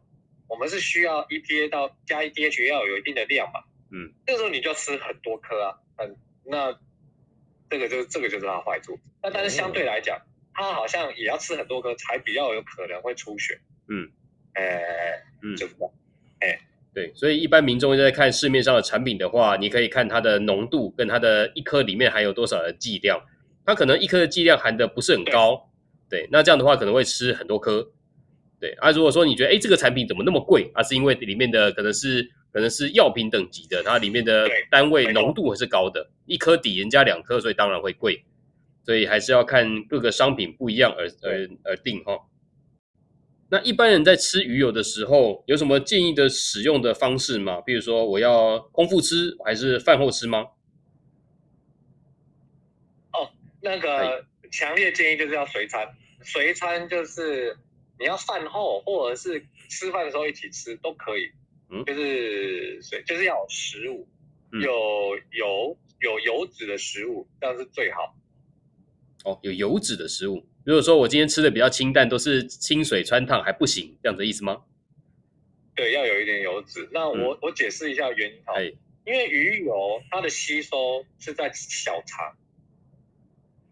[0.49, 6.15] 我们是需要 EPA 到加 DHA 要有一定的量嘛，嗯，这时候你就要吃很多颗啊，很。
[6.49, 6.73] 那
[7.69, 8.99] 这个就这个就是它坏处。
[9.23, 10.19] 那但是相对来讲，
[10.55, 13.59] 它好像也要吃很多颗才比较有可能会出血。
[13.89, 14.09] 嗯，
[14.55, 14.83] 哎，
[15.43, 15.93] 嗯，就是这样。
[16.41, 16.59] 哎，
[16.95, 23.21] 对，所以一般民众在看市面上的产品的话，你可以看它的浓度跟它的一颗里面含有多少的剂量。
[23.65, 25.69] 它可能一颗的剂量含的不是很高，
[26.09, 27.91] 对，对，那这样的话可能会吃很多颗。
[28.61, 32.31] 对，啊，如果说你觉得哎这个产品怎么那么贵啊，是因为里面的可能是。
[32.53, 38.25] 可能是药品等级的，它里面的单位浓度还是高的，一颗抵人家两颗，所以当然会贵。
[38.85, 42.21] 所以还是要看各个商品不一样而而而定哈。
[43.51, 47.61] 那一般人在吃鱼油的时候，有什么建议的使用的方式吗？
[47.61, 50.47] 比如说我要空腹吃还是饭后吃吗？
[53.13, 53.29] 哦，
[53.61, 55.85] 那个强烈建议就是要随餐，
[56.23, 57.59] 随餐就是
[57.99, 61.33] 你要饭后或者是吃饭的时候一起吃都可以。
[61.69, 64.07] 嗯，就是水，就是要有食物，
[64.53, 64.71] 嗯、有
[65.33, 68.17] 油有油脂的食物，这样是最好。
[69.25, 74.63] 哦，有油脂的食物，如果说我今天吃的比较清淡，都是清水穿烫还不行，这样子的意思吗？
[75.75, 76.89] 对，要有一点油脂。
[76.93, 78.73] 那我、嗯、我解释一下原因哈，哎、
[79.05, 82.37] 因为鱼油它的吸收是在小肠，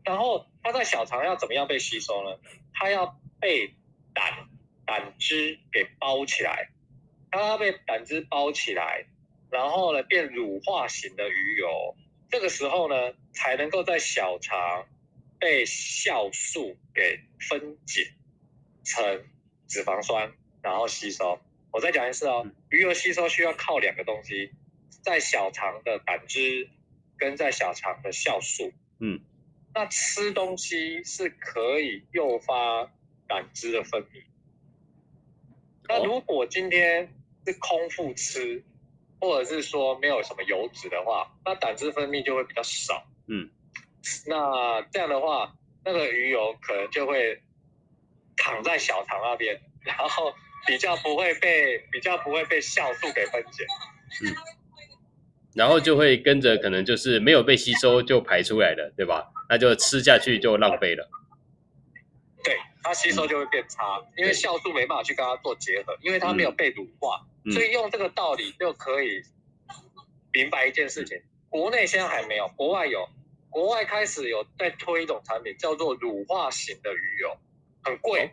[0.04, 2.36] 然后它在小肠要怎么样被吸收呢？
[2.72, 3.72] 它要被
[4.12, 4.48] 胆
[4.84, 6.70] 胆汁给包起来。
[7.38, 9.06] 它被胆汁包起来，
[9.50, 11.96] 然后呢变乳化型的鱼油，
[12.28, 14.86] 这个时候呢才能够在小肠
[15.38, 18.12] 被酵素给分解
[18.84, 19.24] 成
[19.66, 21.40] 脂肪酸，然后吸收。
[21.72, 24.52] 我再讲一次哦，鱼油吸收需要靠两个东西，
[25.02, 26.68] 在小肠的胆汁
[27.16, 28.72] 跟在小肠的酵素。
[29.00, 29.20] 嗯，
[29.74, 32.92] 那吃东西是可以诱发
[33.26, 34.22] 胆汁的分泌。
[35.88, 37.12] 那如果今天
[37.46, 38.64] 是空腹吃，
[39.20, 43.06] 或者是说没有什么油脂的话，那胆汁分泌就会比较少。
[43.28, 43.50] 嗯，
[44.26, 45.54] 那这样的话，
[45.84, 47.40] 那个鱼油可能就会
[48.36, 50.32] 躺在小肠那边，然后
[50.66, 53.64] 比较不会被比较不会被酵素给分解。
[54.24, 54.34] 嗯，
[55.54, 59.30] 然后就会跟着可能就是没有被吸收就排出来了，对吧？
[59.48, 61.08] 那就吃下去就浪费了。
[62.42, 69.22] 对，它吸收就会变差，因为酵素没办法去跟它做结合，因为它没有被乳化，嗯、所以用这个道理就可以
[70.32, 73.08] 明白一件事情：国内现在还没有，国外有，
[73.48, 77.36] 国外开始有在推一种产品，叫做乳化型的鱼油，
[77.82, 78.30] 很贵，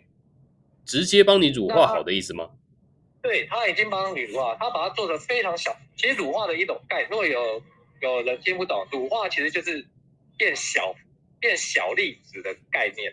[0.86, 2.50] 直接帮你乳化好的意思吗？
[3.22, 5.76] 对，它已经帮你乳化，它把它做的非常小。
[5.96, 7.64] 其实乳化的一种概念，如果有
[8.02, 9.88] 有人听不懂，乳化其实就是
[10.38, 10.94] 变小。
[11.40, 13.12] 变小粒子的概念，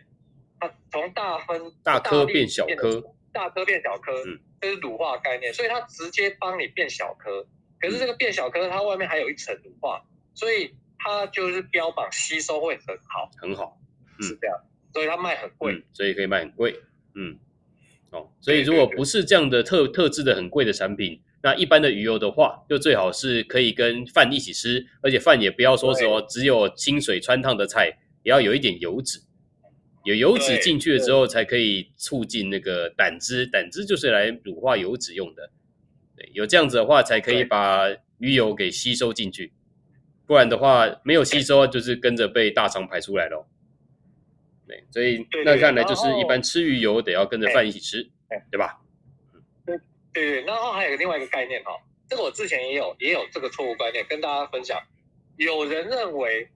[0.60, 7.46] 它从大分大颗变小颗，大颗变小颗，嗯，这是乳化概念，所以它直接帮你变小颗。
[7.80, 10.02] 可是这个变小颗，它外面还有一层乳化，
[10.34, 13.78] 所以它就是标榜吸收会很好，很好，
[14.18, 14.56] 嗯，是这样，
[14.92, 16.80] 所以它卖很贵，嗯，所以可以卖很贵，
[17.14, 17.38] 嗯，
[18.10, 21.22] 哦，所以如果不是这样的特特制的很贵的产品。
[21.40, 29.20] 那一般的鱼油的话，就最好是可以跟饭一起吃，而且饭也不要说什么只有清水穿烫的菜，也要有一点油脂，
[30.08, 35.50] 有油脂进去了之后，才可以促进那个胆汁，胆汁就是来乳化油脂用的。
[36.16, 39.52] 对，有这样子的话，才可以把鱼油给吸收进去，
[40.26, 43.46] 不然的话没有吸收，就是跟着被大肠排出来了。
[44.66, 48.08] 对，所以那看来就是一般吃鱼油得要跟着饭一起吃，
[48.50, 48.80] 对吧？
[49.66, 49.78] 对
[50.14, 51.72] 对，然后还有另外一个概念哈，
[52.08, 54.80] 这个我之前也有也有这个错误观念跟大家分享。
[55.36, 56.48] 有人认为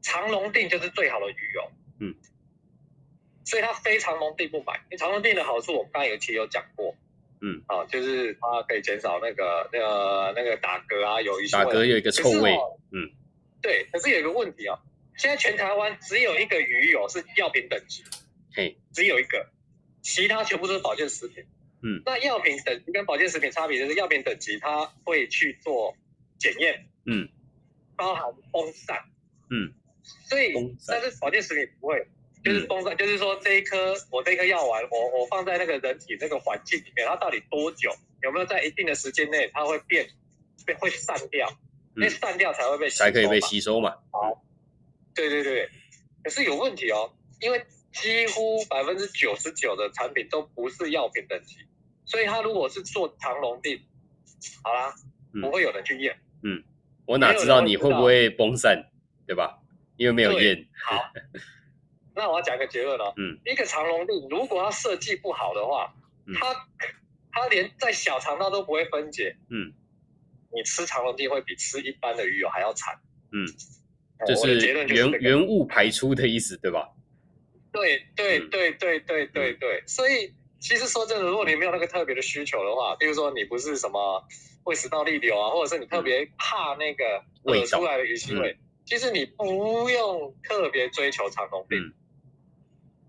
[0.00, 2.14] 长龙定就是最好的鱼油，嗯，
[3.50, 4.74] 所以它非长龙地不买。
[4.84, 6.94] 因为长龙地的好处我们刚才有期有讲过，
[7.40, 11.56] 嗯，啊，就是它可以减少那个那个那个打嗝啊，有一些。
[11.56, 12.54] 打嗝有一个臭味，
[12.92, 13.10] 嗯，
[13.60, 13.88] 对。
[13.90, 14.78] 可是有一个问题啊，
[15.16, 18.04] 现在全台湾只有一个鱼油是药品等级，
[18.54, 19.48] 嘿，只有一个，
[20.00, 21.44] 其他全部都是保健食品。
[21.82, 25.96] 嗯，那药品等级跟保健食品差别就是药品等级它会去做
[26.38, 27.26] 检验，嗯，
[27.96, 28.98] 包含风扇，
[29.48, 29.72] 嗯，
[30.28, 30.52] 所以
[30.86, 32.06] 但是保健食品不会，
[32.44, 37.90] 就是风散，嗯、就是说这一颗我这一颗药丸，我我放在那个人体那个环境里面，它到底多久，
[38.22, 40.08] 有没有在一定的时间内它会变，
[40.64, 41.48] 变会散掉，
[41.96, 43.96] 因为散掉才会被吸收才可以被吸收嘛。
[44.10, 44.42] 好，
[45.14, 45.68] 对对对，
[46.24, 51.56] 可是有问题哦，因为几乎百分之九十九的产品都不是药品等级。
[52.06, 53.80] 所以它如果是做长龙病，
[54.64, 54.92] 好啦，
[55.40, 56.18] 不会有人去验。
[56.42, 56.64] 嗯，
[57.06, 58.90] 我哪知道你会不会崩散，
[59.28, 59.60] 对吧？
[59.96, 60.66] 因为没有验。
[60.84, 61.12] 好，
[62.14, 63.12] 那我要讲一个结论哦。
[63.16, 65.94] 嗯，一个长龙錠如果它设计不好的话，
[66.38, 66.54] 它
[67.32, 69.36] 它连在小肠道都不会分解。
[69.48, 69.72] 嗯，
[70.54, 72.98] 你吃长龙錠会比吃一般的鱼油还要惨。
[73.32, 73.46] 嗯，
[74.26, 76.90] 就是原原物排出的意思，对吧？
[77.72, 80.34] 对对对对对对对，所以。
[80.62, 84.22] 其实说真的，如果你没有那个特别的需求的话，比如说你不是什么
[84.64, 91.66] 胃食道逆流啊，或者是你特别怕那个胃出来的鱼腥味，嗯、其实你不用特别追求长龙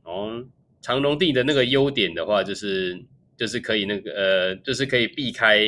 [0.04, 0.12] 錠。
[0.12, 0.46] 哦，
[0.82, 3.04] 长龙定的那个优点的话，就是
[3.38, 5.68] 就是可以那个呃，就是可以避开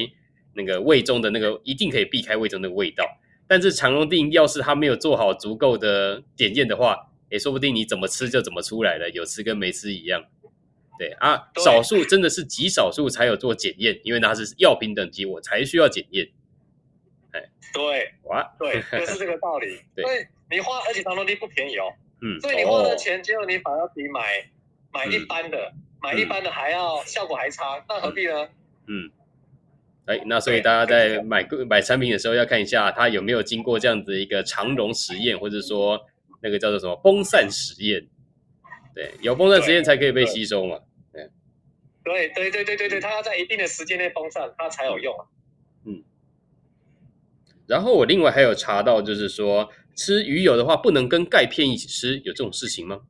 [0.53, 3.05] 那个胃中的那个，一定可以避开胃中的味道。
[3.47, 10.25] 但是长龙定要是它没有做好足够的检验的话，也说不定你怎么吃就怎么出来了，有吃跟没吃一样。
[10.97, 16.29] 对啊，对少数真的是极少数才有做检验，因为它是药品等级，我才需要检验。
[17.31, 17.43] 哎，
[17.73, 19.79] 对，哇，对， 就是这个道理。
[19.95, 21.91] 对，你花，而且长龙錠不便宜哦。
[22.25, 24.49] 嗯，所以你花的钱，结果你反而比买
[24.93, 28.47] 买一般的，嗯、买一般的还要效果还差，那何必呢？
[28.87, 29.11] 嗯，
[30.05, 35.99] 哎，那所以大家在买个买产品的时候，要看一下它有没有经过这样子一个长绒实验，或者说
[36.41, 38.07] 那个叫做什么风散实验。
[38.95, 40.79] 对，有风扇实验才可以被吸收嘛。
[41.11, 41.29] 对，
[42.03, 45.25] 对，对，对，对，对，对，它要在一定的时间内风散，它才有用啊。
[47.63, 47.67] 嗯。
[47.67, 53.01] 然后我另外还有查到，就是说吃鱼油的话，不能跟钙片一起吃，有这种事情吗？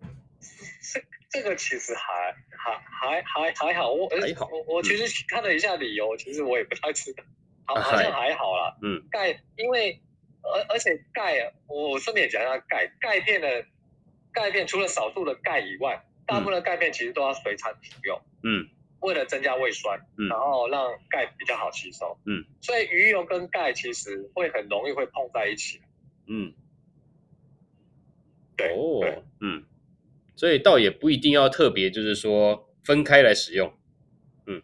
[0.00, 1.00] 这
[1.40, 7.24] 这个其实还还还还还好，我还好，我我其实看了一下理由，其实我也不太知道，
[7.66, 8.76] 好好像还好啦。
[8.82, 9.02] 嗯。
[9.10, 10.00] 钙，因为
[10.42, 13.66] 而而且钙啊，我顺便也讲一下钙钙片的。
[14.32, 18.22] 钙片除了少数的钙以外，大部分的钙片其实都要随餐服用。
[18.44, 18.68] 嗯，
[19.00, 22.18] 为了增加胃酸，嗯，然后让钙比较好吸收。
[22.26, 25.80] 嗯，所以鱼油跟钙其实会很容易会碰在一起。
[26.26, 26.52] 嗯，
[28.56, 29.64] 对，哦，对，嗯，
[30.36, 33.72] 所以倒也不一定要特别，就是说分开来使用。
[34.46, 34.62] 嗯，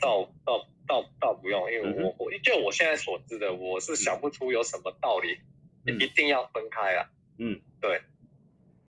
[0.00, 5.38] 倒倒倒倒不用，因为我我就我现在所知的，我是想不出有什么道理
[5.86, 7.10] 一定要分开啊。
[7.38, 8.02] 嗯，对。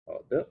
[0.07, 0.47] 好的，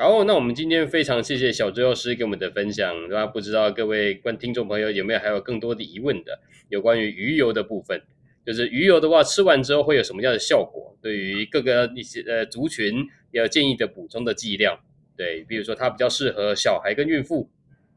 [0.00, 3.08] 好，那我们今天非常谢谢小周药师给我们的分享。
[3.08, 6.38] 那不知道各位观听众朋友有没有还有更多的疑问的，
[6.68, 8.00] 有关于鱼油的部分，
[8.46, 10.96] 就是鱼油的话，吃完之后会有什么样的效果？
[11.02, 14.78] 对于各个一些呃族群要建议的补充的剂量，
[15.16, 17.50] 对，比如说它比较适合小孩跟孕妇，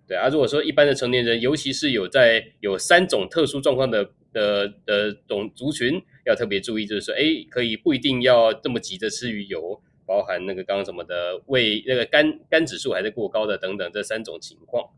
[0.07, 14.89] 对啊，如果说一般的成年人，尤其是有在有三种特殊状况的的的种族群，要特别注意，就是说，哎，可以不一定要这么急着吃鱼油，包含那个刚刚什么的胃那个肝肝指数还是过高的等等这三种情况。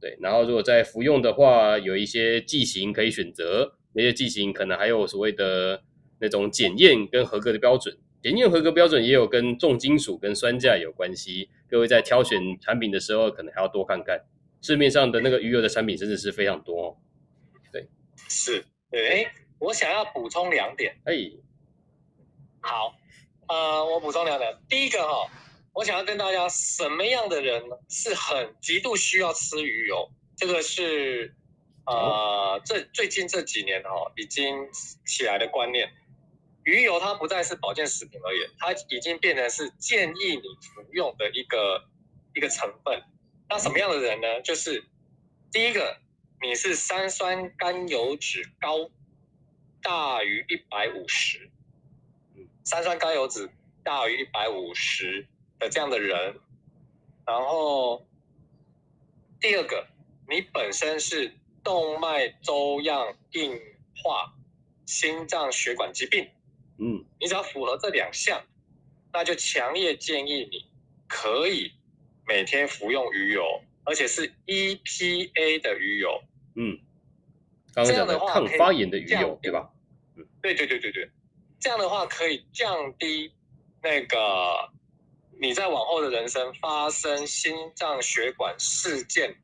[0.00, 5.82] 对，然后如果在服用的话，有一些剂型可以选择，那些剂型可能还有所谓的
[6.20, 11.50] 那种检验跟合格的标准，检验合格标准也有跟重金属跟酸价有关系。
[11.68, 14.24] 各位在挑选产品的时候，可能还要多看看
[14.62, 16.96] 市面上的那个鱼油的产品，真的是非常多哦。
[17.70, 17.86] 对，
[18.28, 20.96] 是，对，哎，我想要补充两点。
[21.04, 21.14] 哎，
[22.60, 22.94] 好，
[23.50, 25.30] 呃，我补充两点，第一个哈、哦。
[25.72, 30.08] 我想要跟大家，什么样的人是很极度需要吃鱼油？
[30.36, 31.34] 这个是，
[31.84, 34.68] 呃，这最近这几年哈、哦、已经
[35.06, 35.92] 起来的观念，
[36.64, 41.84] 鱼油它不再是保健食品而已，它已经变成是建议你服用的一个
[42.34, 43.02] 一个成分。
[43.48, 44.42] 那什么样的人呢？
[44.42, 44.84] 就是
[45.52, 45.98] 第一个，
[46.40, 48.90] 你是三酸甘油脂高
[49.82, 51.50] 大于一百五十，
[52.70, 53.50] 三酸甘油酯
[53.82, 55.26] 大于一百五十。
[55.58, 56.40] 的这样的人，
[57.26, 58.06] 然后
[59.38, 59.86] 第二个，
[60.26, 63.60] 你本身是动脉粥样硬
[64.02, 64.32] 化、
[64.86, 66.30] 心脏血管疾病，
[66.78, 68.42] 嗯，你只要符合这两项，
[69.12, 70.64] 那就强烈建议你
[71.06, 71.72] 可以
[72.26, 76.22] 每天服用鱼油，而且是 EPA 的鱼油，
[76.54, 76.78] 嗯，
[77.74, 79.70] 刚刚讲的抗发炎的鱼油，对吧？
[80.16, 81.10] 嗯，对对对对对，
[81.60, 83.32] 这样的话可以降低
[83.82, 84.70] 那个。
[85.42, 89.34] 你在往后的人生发生心脏血管事件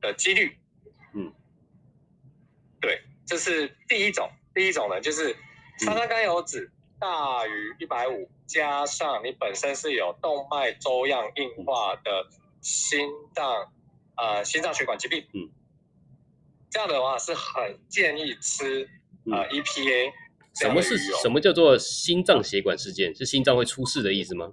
[0.00, 0.58] 的几率，
[1.12, 1.32] 嗯，
[2.80, 4.28] 对，这是第一种。
[4.52, 5.36] 第一种呢，就是
[5.78, 6.68] 三酸甘油酯
[6.98, 12.28] 大于一百五，加上你本身是有动脉粥样硬化的
[12.60, 13.72] 心脏，
[14.16, 15.52] 呃，心脏血管疾病，嗯，
[16.68, 18.90] 这样的话是很建议吃
[19.30, 20.12] 呃 EPA。
[20.54, 23.14] 什么是什么叫做心脏血管事件？
[23.14, 24.52] 是心脏会出事的意思吗？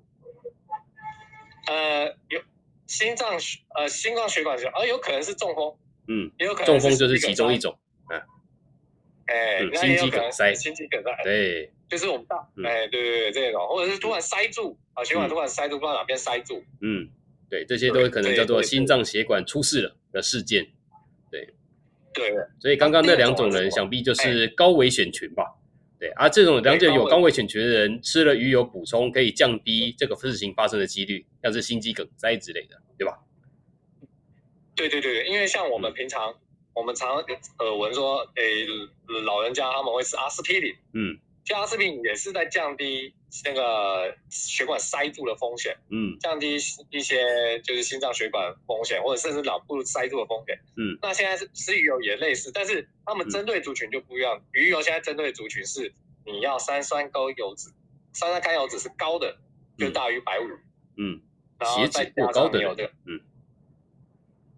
[1.67, 2.41] 呃，有
[2.87, 5.77] 心脏血呃心脏血管是，而、呃、有可能是中风，
[6.07, 8.17] 嗯，也有可能中风就是其中一种，啊，
[9.27, 12.35] 哎、嗯，心肌梗塞，心肌梗塞，对，就是我们大，
[12.65, 17.07] 哎、嗯，对对对，这种，或者是突然塞住，啊、嗯，血管突然塞住，不知道哪边塞住，嗯，
[17.49, 20.67] 对，这些都可能叫做心脏血管出事了的事件，
[21.29, 21.47] 对，
[22.11, 25.59] 对，所以刚刚那两种人想必就是高危险群吧。
[26.01, 33.19] 对啊，这种两者有高危险群的人吃了鱼油补充，可以降低这个事情发生的几率，像是心肌梗塞之类的，对吧？
[34.75, 36.35] 对对对，因为像我们平常，嗯、
[36.73, 38.65] 我们常耳闻说，诶，
[39.25, 43.13] 老人家他们会吃阿司匹林，嗯，其实阿司匹林也是在降低
[43.45, 46.55] 那个血管塞住的风险，嗯，降低
[46.89, 55.93] 一些就是心脏血管风险，或者甚至脑部塞住的风险，嗯，那现在是吃鱼油也类似，但是他们针对族群就不一样，嗯、鱼油现在针对的族群是
[56.25, 57.69] 你要三酸甘油脂，
[58.11, 59.37] 三酸甘油脂是高的，
[59.77, 60.43] 就大于百五，
[60.97, 61.21] 嗯，
[61.57, 63.21] 然后再加上你有这个，嗯，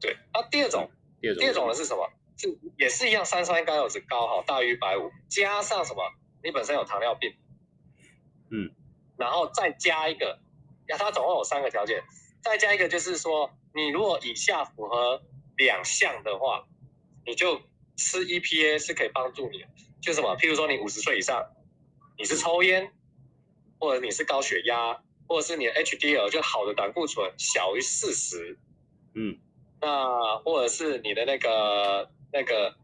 [0.02, 0.90] 对，那第二种，
[1.22, 2.10] 第二种，第二种的是什么？
[2.36, 6.02] 是也是一样，三酸甘油脂高哈，大于百五，加上什么？
[6.44, 7.32] 你本身有糖尿病。
[8.54, 8.70] 嗯，
[9.18, 10.40] 然后再加一个，
[10.88, 12.04] 呀，它总共有三个条件，
[12.44, 15.24] 再加一个就是说，你如果以下符合
[15.58, 16.68] 两项的话，
[17.26, 17.60] 你就
[17.98, 19.68] 吃 EPA 是可以帮助你的，
[20.04, 21.44] 就什么，譬如说你五十岁以上，
[22.16, 22.94] 你是抽烟，
[23.80, 28.60] 或者你是高血压，或者是你的 HDL 就好的胆固醇小于四十，
[29.16, 29.40] 嗯，
[29.82, 32.76] 那或者是你的那个那个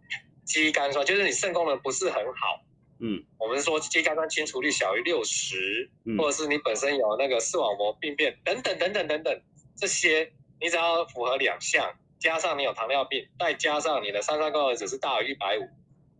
[0.45, 2.63] 肌酐酸，就是你肾功能不是很好。
[3.01, 9.41] 嗯，我们说肌酐酸清除率小于六十，或者是你本身有那个视网膜病变等等等等等等，
[9.77, 15.69] 这些你只要符合两项，加上你有糖尿病，再加上你的三酸甘油酯是大于一百五，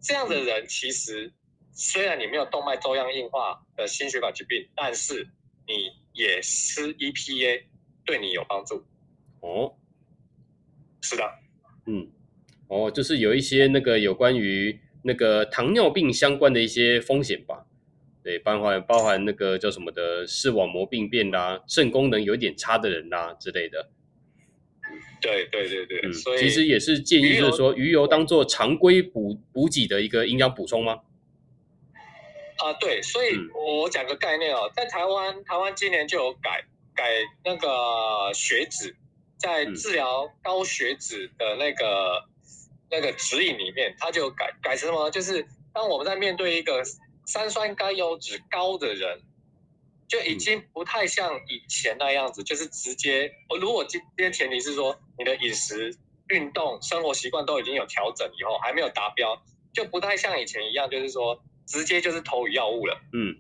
[0.02, 1.34] 这样的人其实
[1.74, 5.28] 虽然你没有动脉粥样硬化的心血管疾病，但是
[5.68, 7.64] 你也吃 EPA
[8.06, 8.86] 对你有帮助。
[9.42, 9.76] 哦，
[11.02, 11.30] 是的，
[11.88, 12.10] 嗯，
[12.70, 14.80] 哦，就是有一些那个有关于。
[15.02, 17.66] 那个糖尿病相关的一些风险吧，
[18.22, 23.90] 对，包含包含那个叫什么的视网膜病变啦、肾功能有点差的人啦之类的。
[25.22, 31.00] 对对对对，嗯，所以其实也是建议，就是说鱼油当做常规补补给的一个营养补充吗？
[32.58, 37.06] 啊，对，所以我讲个概念哦，在台湾，台湾今年就有改改
[37.46, 38.96] 那个血脂，
[39.38, 42.29] 在治疗高血脂的那个。
[42.92, 45.10] 那个指引里面，它就改改成什么？
[45.12, 46.84] 就是当我们在面对一个
[47.26, 49.22] 三酸甘油脂高的人，
[50.08, 53.32] 就已经不太像以前那样子，就是直接。
[53.50, 55.96] 我如果今天前提是说你的饮食、
[56.30, 59.40] 运动、生活习惯都已经有调整以后，还没有达标，
[59.72, 63.00] 就不太像以前一样，就是说直接就是投予药物了。
[63.14, 63.38] 嗯，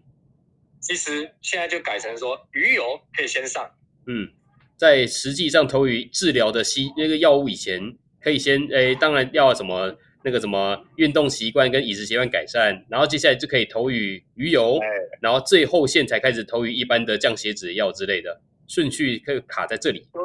[0.79, 3.71] 其实现在就改成说鱼油可以先上。
[4.05, 4.31] 嗯，
[4.77, 9.97] 在实际上投予治疗的西那个药物以前，可以先诶，当然要什么。
[10.21, 14.77] 那个什么运动习惯跟饮食习惯改善，然后接下来就可以投予鱼油，
[15.21, 20.05] 然后最后线才开始投予一般的降血脂药之类的，顺序可以卡在这里。
[20.11, 20.21] 对，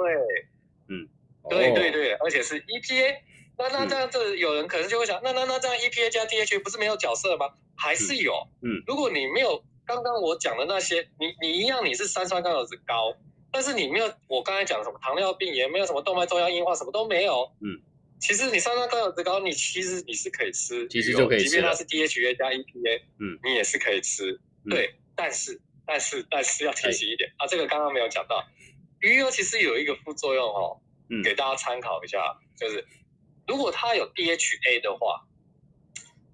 [0.88, 1.08] 嗯，
[1.48, 3.14] 对对对，而且是 EPA，
[3.56, 7.46] 那那这样子有人可能就会想，那那那这样 EPA 加 DHA 不是没有角色吗？
[7.76, 8.32] 还是有，
[8.62, 13.16] 嗯，如果你没有刚刚我讲的那些，你你一样你是三酸甘油酯高，
[13.54, 17.80] 但是你没有我刚才讲的什么糖尿病也没有什么动脉粥样硬化，什么都没有，嗯。
[18.18, 24.32] 其实你三酸甘油酯高，你其实你是可以吃，其实就可以吃，即便它是 DHA 加 EPA，嗯，你也是可以吃。
[24.64, 28.42] 嗯、对，但是但是但是要提醒一点啊，这个刚刚没有讲到，
[29.00, 30.80] 鱼油其实有一个副作用哦，
[31.10, 32.84] 嗯，给大家参考一下，就是
[33.46, 35.26] 如果它有 DHA 的话，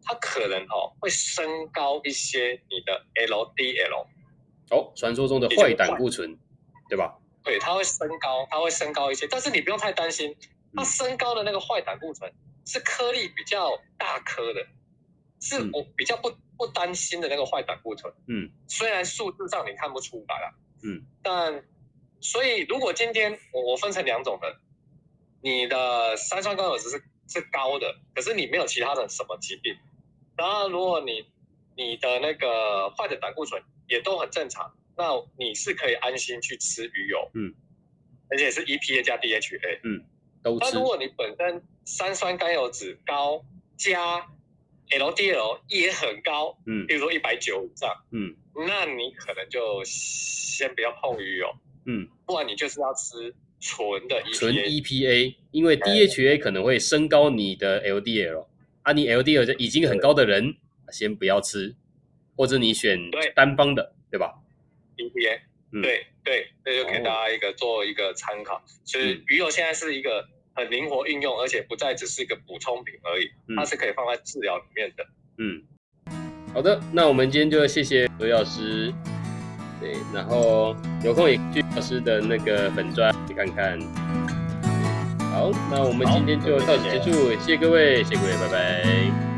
[0.05, 4.07] 它可能哦会升高一些你的 LDL，
[4.71, 6.39] 哦，传说中的坏胆固醇，
[6.91, 7.17] 对吧？
[7.43, 10.37] 对，它会升高，它会升高一些，但是你不用太担心。
[10.77, 12.33] 它升高的那个坏胆固醇
[12.65, 14.65] 是颗粒比较大颗的，
[15.41, 18.13] 是我比较不不担心的那个坏胆固醇。
[18.29, 21.65] 嗯，虽然数字上你看不出来了，嗯，但
[22.21, 24.61] 所以如果今天我我分成两种的，
[25.43, 29.75] 你的三酸甘油酯是是高的，可是你没有其他的什么疾病，
[30.37, 31.27] 然后如果你
[31.77, 37.55] 你的那个坏的胆固醇也都很正常，那你是可以安心去吃鱼油，嗯，
[38.29, 40.05] 而且是 EPA 加 DHA，嗯。
[40.43, 43.45] 都那如果你本身三酸甘油酯高
[43.77, 44.27] 加
[44.89, 48.35] LDL 也很高，嗯，比如说一百九以上，嗯，
[48.67, 51.47] 那你可能就先不要碰鱼油，
[51.85, 58.47] 嗯，不然你就是要吃纯的 EPA，纯 EPA，因为 DHA 可能会升高你的 LDL，
[58.81, 60.57] 啊，你 LDL 就已经很高的人，
[60.91, 61.77] 先不要吃，
[62.35, 62.99] 或者你选
[63.35, 64.41] 单方的，对吧
[65.01, 65.41] ？EPA。
[65.73, 68.61] 嗯、对对，这就给大家一个做一个参考。
[68.85, 75.07] 所以鱼油现在是一个很灵活运用，而且不再只是一个补充品而已，它是可以放在治疗里面的。
[75.39, 75.63] 嗯，
[76.53, 78.93] 好的，那我们今天就谢谢刘老师。
[79.81, 80.75] 对，然后
[81.05, 83.81] 有空也去老师的那个粉专去看看。
[85.31, 89.30] 好，那我们今天就到此结束，谢谢各位，谢谢各位，拜拜。